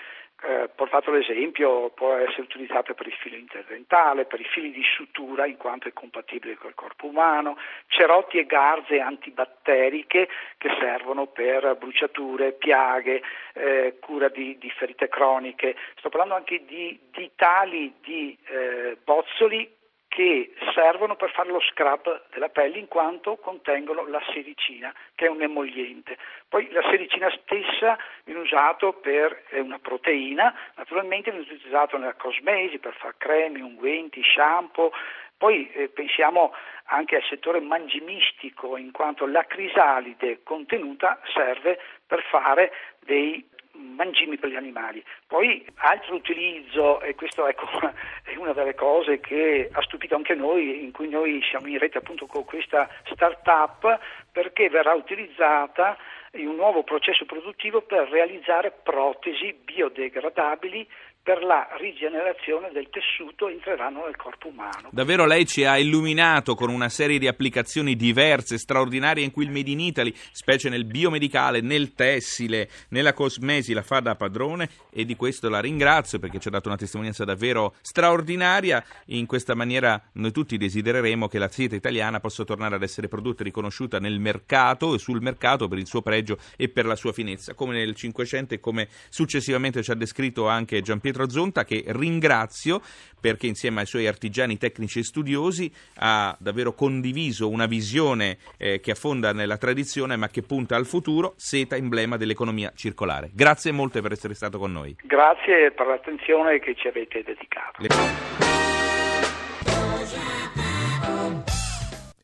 eh, 0.45 0.69
portato 0.75 1.11
l'esempio, 1.11 1.91
può 1.91 2.15
essere 2.17 2.43
utilizzato 2.43 2.93
per 2.95 3.07
il 3.07 3.15
filo 3.15 3.37
interdentale, 3.37 4.27
per 4.27 4.41
i 4.41 4.45
fili 4.45 4.71
di 4.71 4.83
sutura 4.95 5.47
in 5.47 5.57
quanto 5.57 5.89
è 5.89 5.93
compatibile 5.93 6.57
col 6.57 6.75
corpo 6.75 7.07
umano, 7.07 7.57
cerotti 7.87 8.39
e 8.39 8.45
garze 8.45 9.01
antibatteriche 9.01 10.29
che 10.59 10.69
servono 10.79 11.29
per 11.29 11.77
bruciature, 11.77 12.53
piaghe, 12.53 13.23
eh, 13.55 13.97
cura 14.01 14.29
di, 14.29 14.59
di, 14.59 14.71
ferite 14.71 15.09
croniche. 15.09 15.77
Sto 15.97 16.11
parlando 16.11 16.35
anche 16.35 16.65
di, 16.67 16.99
di 17.11 17.31
tali 17.37 17.95
di 18.03 18.37
eh, 18.47 18.99
bozzoli 19.03 19.83
che 20.15 20.53
servono 20.73 21.17
per 21.17 21.33
fare 21.33 21.49
lo 21.49 21.59
scrub 21.59 22.27
della 22.31 22.49
pelle 22.49 22.79
in 22.79 22.87
quanto 22.87 23.35
contengono 23.35 24.07
la 24.07 24.23
sericina, 24.33 24.95
che 25.17 25.27
è 25.27 25.29
un 25.29 25.43
emoliente. 25.43 26.17
Poi 26.49 26.71
la 26.71 26.83
sericina 26.83 27.29
stessa 27.43 27.99
viene 28.23 28.43
usata 28.43 28.93
per 28.93 29.43
è 29.49 29.59
una 29.59 29.81
proteina, 29.81 30.55
naturalmente 30.77 31.33
viene 31.33 31.47
utilizzata 31.47 31.99
nella 31.99 32.15
cosmesi 32.15 32.79
per 32.79 32.95
fare 32.95 33.17
creme, 33.19 33.61
unguenti, 33.61 34.23
shampoo. 34.23 34.93
Poi 35.37 35.69
eh, 35.73 35.89
pensiamo 35.89 36.55
anche 36.85 37.17
al 37.17 37.25
settore 37.25 37.59
mangimistico, 37.59 38.77
in 38.77 38.93
quanto 38.93 39.27
la 39.27 39.45
crisalide 39.47 40.45
contenuta 40.45 41.19
serve 41.33 41.81
per 42.07 42.23
fare 42.23 42.71
dei 43.01 43.45
mangimi 43.75 44.37
per 44.39 44.51
gli 44.51 44.57
animali. 44.57 45.03
Poi 45.27 45.65
altro 45.77 46.15
utilizzo, 46.15 47.01
e 47.01 47.15
questo 47.15 47.47
ecco, 47.47 47.67
è 48.25 48.37
una 48.37 48.53
delle 48.53 48.75
cose 48.75 49.21
che 49.21 49.69
ha 49.73 49.83
stupito 49.83 50.15
anche 50.15 50.35
noi, 50.35 50.85
in 50.85 50.93
cui 50.93 51.09
noi 51.09 51.43
siamo 51.49 51.67
in 51.69 51.79
rete 51.79 51.99
appunto 51.99 52.27
con 52.27 52.45
questa 52.45 52.89
start-up, 53.13 53.99
perché 54.33 54.69
verrà 54.69 54.95
utilizzata 54.95 55.97
in 56.33 56.49
un 56.49 56.57
nuovo 56.57 56.83
processo 56.83 57.25
produttivo 57.25 57.83
per 57.83 58.09
realizzare 58.09 58.73
protesi 58.83 59.53
biodegradabili 59.53 60.89
per 61.25 61.43
la 61.43 61.67
rigenerazione 61.81 62.71
del 62.71 62.91
tessuto 62.91 63.49
entreranno 63.49 64.05
nel 64.05 64.15
corpo 64.15 64.49
umano. 64.49 64.91
Davvero 64.91 65.25
lei 65.25 65.47
ci 65.47 65.65
ha 65.65 65.79
illuminato 65.79 66.55
con 66.55 66.69
una 66.69 66.91
serie 66.91 67.19
di 67.19 67.27
applicazioni 67.27 67.97
diverse, 67.97 68.59
straordinarie 68.59 69.25
in 69.25 69.31
cui 69.31 69.45
il 69.45 69.51
Made 69.51 69.71
in 69.71 69.81
Italy, 69.81 70.13
specie 70.33 70.69
nel 70.69 70.85
biomedicale, 70.85 71.63
nel 71.63 71.95
tessile, 71.95 72.69
nella 72.91 73.15
cosmesi, 73.15 73.73
la 73.73 73.81
fa 73.81 74.01
da 74.01 74.17
padrone 74.17 74.69
e 74.91 75.07
di 75.07 75.17
questo 75.17 75.49
la 75.49 75.61
ringrazio 75.61 76.19
perché 76.19 76.39
ci 76.39 76.49
ha 76.49 76.51
dato 76.51 76.69
una 76.69 76.77
testimonianza 76.77 77.25
davvero 77.25 77.75
straordinaria. 77.81 78.85
In 79.07 79.25
questa 79.25 79.55
maniera 79.55 79.99
noi 80.13 80.31
tutti 80.31 80.59
desidereremo 80.59 81.27
che 81.27 81.39
la 81.39 81.49
seta 81.49 81.75
italiana 81.75 82.21
possa 82.21 82.45
tornare 82.45 82.75
ad 82.75 82.83
essere 82.83 83.09
prodotta 83.09 83.41
e 83.41 83.45
riconosciuta 83.45 83.99
nel 83.99 84.21
mercato 84.21 84.95
e 84.95 84.99
sul 84.99 85.23
mercato 85.23 85.69
per 85.69 85.79
il 85.79 85.87
suo 85.87 86.03
pregio 86.03 86.37
e 86.59 86.69
per 86.69 86.85
la 86.85 86.97
sua 86.97 87.13
finezza, 87.15 87.55
come 87.55 87.73
nel 87.73 87.95
Cinquecento 87.95 88.53
e 88.53 88.61
come 88.61 88.89
successivamente 89.09 89.83
ci 89.83 89.91
ha 89.91 89.95
descritto 89.95 90.49
anche 90.49 90.83
Giampiero 90.83 91.13
Pietro 91.15 91.31
Zonta 91.31 91.65
che 91.65 91.85
ringrazio 91.87 92.81
perché 93.21 93.47
insieme 93.47 93.81
ai 93.81 93.87
suoi 93.87 94.09
artigiani 94.09 94.59
tecnici 94.59 94.99
e 94.99 95.05
studiosi 95.05 95.73
ha 95.99 96.37
davvero 96.41 96.75
condiviso 96.75 97.49
una 97.49 97.67
visione 97.67 98.39
eh, 98.59 98.81
che 98.81 98.91
affonda 98.91 99.33
nella 99.33 99.57
tradizione 99.57 100.17
ma 100.17 100.27
che 100.29 100.43
punta 100.43 100.75
al 100.75 100.87
futuro, 100.87 101.35
seta 101.37 101.77
emblema 101.77 102.17
dell'economia 102.17 102.73
circolare. 102.75 103.31
Grazie 103.33 103.71
molte 103.71 104.01
per 104.01 104.13
essere 104.13 104.35
stato 104.35 104.59
con 104.59 104.73
noi. 104.73 104.97
Grazie 105.05 105.71
per 105.71 105.87
l'attenzione 105.87 106.59
che 106.59 106.75
ci 106.75 106.89
avete 106.89 107.23
dedicato. 107.23 107.81
Le... 107.81 107.89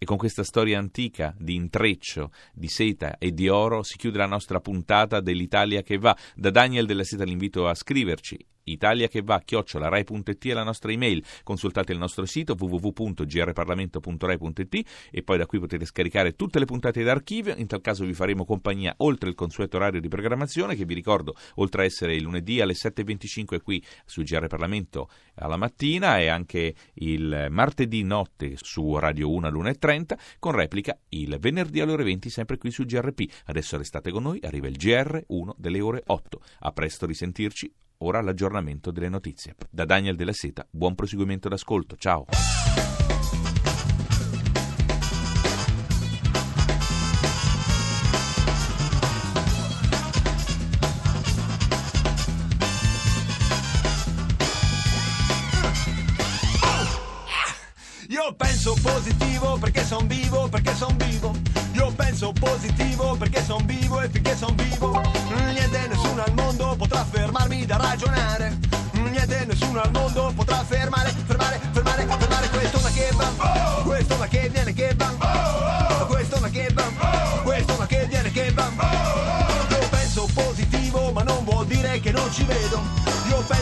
E 0.02 0.06
con 0.06 0.16
questa 0.16 0.44
storia 0.44 0.78
antica 0.78 1.34
di 1.36 1.54
intreccio, 1.54 2.30
di 2.54 2.68
seta 2.68 3.18
e 3.18 3.32
di 3.32 3.50
oro 3.50 3.82
si 3.82 3.98
chiude 3.98 4.16
la 4.16 4.24
nostra 4.24 4.58
puntata 4.58 5.20
dell'Italia 5.20 5.82
che 5.82 5.98
va. 5.98 6.16
Da 6.34 6.48
Daniel 6.48 6.86
della 6.86 7.04
Seta 7.04 7.24
l'invito 7.24 7.68
a 7.68 7.74
scriverci 7.74 8.38
Italia 8.70 9.08
che 9.08 9.22
va, 9.22 9.40
chiocciolarai.it 9.40 10.48
è 10.48 10.52
la 10.52 10.62
nostra 10.62 10.92
email. 10.92 11.24
Consultate 11.42 11.92
il 11.92 11.98
nostro 11.98 12.24
sito 12.24 12.54
www.grparlamento.rai.it 12.58 14.86
e 15.10 15.22
poi 15.22 15.38
da 15.38 15.46
qui 15.46 15.58
potete 15.58 15.84
scaricare 15.84 16.36
tutte 16.36 16.58
le 16.58 16.64
puntate 16.64 17.02
d'archivio. 17.02 17.54
In 17.56 17.66
tal 17.66 17.80
caso 17.80 18.04
vi 18.04 18.14
faremo 18.14 18.44
compagnia 18.44 18.94
oltre 18.98 19.28
il 19.28 19.34
consueto 19.34 19.76
orario 19.76 20.00
di 20.00 20.08
programmazione 20.08 20.76
che 20.76 20.84
vi 20.84 20.94
ricordo, 20.94 21.34
oltre 21.56 21.82
a 21.82 21.84
essere 21.84 22.14
il 22.14 22.22
lunedì 22.22 22.60
alle 22.60 22.74
7.25 22.74 23.60
qui 23.62 23.82
su 24.04 24.22
GR 24.22 24.46
Parlamento 24.46 25.08
alla 25.34 25.56
mattina 25.56 26.18
e 26.18 26.28
anche 26.28 26.74
il 26.94 27.48
martedì 27.50 28.02
notte 28.02 28.54
su 28.56 28.98
Radio 28.98 29.30
1 29.30 29.46
all'1.30 29.46 30.18
con 30.38 30.52
replica 30.52 30.98
il 31.10 31.36
venerdì 31.38 31.80
alle 31.80 31.92
ore 31.92 32.04
20 32.04 32.30
sempre 32.30 32.58
qui 32.58 32.70
su 32.70 32.84
GRP. 32.84 33.22
Adesso 33.46 33.76
restate 33.76 34.10
con 34.10 34.22
noi, 34.22 34.40
arriva 34.42 34.68
il 34.68 34.76
GR1 34.76 35.52
delle 35.56 35.80
ore 35.80 36.02
8. 36.06 36.40
A 36.60 36.72
presto 36.72 37.06
risentirci. 37.06 37.72
Ora 38.02 38.22
l'aggiornamento 38.22 38.90
delle 38.90 39.10
notizie. 39.10 39.54
Da 39.70 39.84
Daniel 39.84 40.16
della 40.16 40.32
Seta, 40.32 40.66
buon 40.70 40.94
proseguimento 40.94 41.50
d'ascolto. 41.50 41.96
Ciao. 41.96 42.24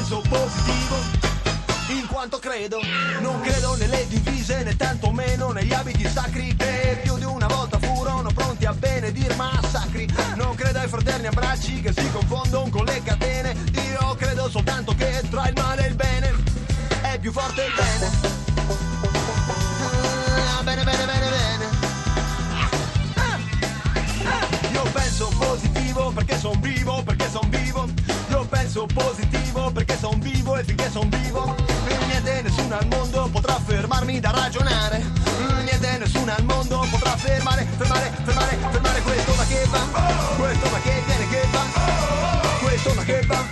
Io 0.08 0.22
penso 0.22 0.22
positivo 0.26 0.96
in 1.88 2.06
quanto 2.06 2.38
credo. 2.38 2.80
Non 3.20 3.40
credo 3.42 3.76
nelle 3.76 4.06
divise 4.08 4.62
né 4.62 4.74
tantomeno 4.74 5.50
negli 5.50 5.72
abiti 5.74 6.08
sacri 6.08 6.56
che 6.56 7.00
più 7.02 7.18
di 7.18 7.24
una 7.24 7.46
volta 7.46 7.78
furono 7.78 8.30
pronti 8.32 8.64
a 8.64 8.72
benedir 8.72 9.36
massacri. 9.36 10.08
Non 10.36 10.54
credo 10.54 10.78
ai 10.78 10.88
fraterni 10.88 11.26
abbracci 11.26 11.82
che 11.82 11.92
si 11.92 12.10
confondono 12.10 12.70
con 12.70 12.86
le 12.86 13.02
catene. 13.02 13.54
Io 13.72 14.14
credo 14.14 14.48
soltanto 14.48 14.94
che 14.94 15.22
tra 15.28 15.46
il 15.48 15.54
male 15.54 15.84
e 15.84 15.88
il 15.88 15.94
bene 15.94 16.34
è 17.02 17.18
più 17.18 17.30
forte 17.30 17.64
il 17.64 17.72
bene. 17.74 18.10
Ah, 20.56 20.62
bene, 20.62 20.84
bene, 20.84 21.04
bene, 21.04 21.28
bene. 21.28 21.64
Ah, 22.54 23.36
ah. 24.24 24.70
Io 24.72 24.82
penso 24.90 25.28
positivo 25.38 26.10
perché 26.12 26.38
son 26.38 26.58
vivo, 26.60 27.02
perché 27.02 27.28
son 27.30 27.46
vivo. 27.50 27.86
Io 28.30 28.44
penso 28.46 28.86
positivo 28.86 29.37
e 30.58 30.64
finché 30.64 30.90
son 30.90 31.08
vivo? 31.08 31.54
Niente 32.06 32.42
nessuno 32.42 32.76
al 32.76 32.86
mondo 32.86 33.28
potrà 33.30 33.60
fermarmi 33.64 34.18
da 34.18 34.30
ragionare. 34.30 35.04
Niente 35.62 35.98
nessuno 35.98 36.32
al 36.34 36.44
mondo 36.44 36.84
potrà 36.90 37.16
fermare, 37.16 37.66
fermare, 37.76 38.12
fermare, 38.24 38.58
fermare 38.70 39.00
questo 39.02 39.34
ma 39.34 39.44
che 39.46 39.66
va, 39.70 39.78
questo 40.36 40.68
ma 40.70 40.80
che 40.80 41.02
viene 41.06 41.28
che 41.28 41.46
va, 41.52 41.64
questo 42.60 42.94
ma 42.94 43.04
che 43.04 43.20
va, 43.26 43.47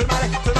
fermare, 0.00 0.28
fermare, 0.28 0.30
fermare 0.30 0.38
questo 0.42 0.59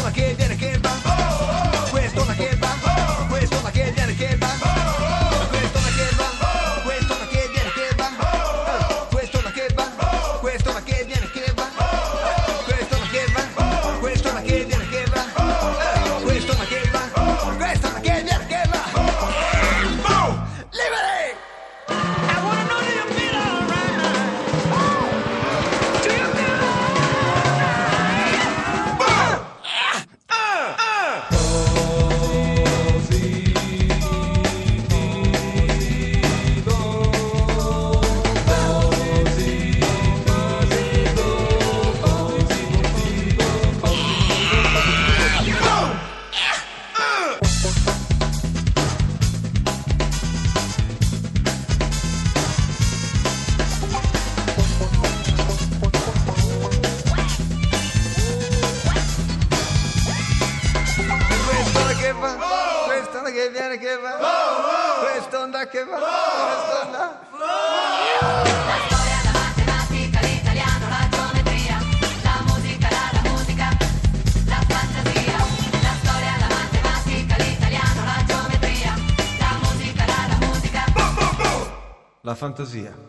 fantasia. 82.51 83.00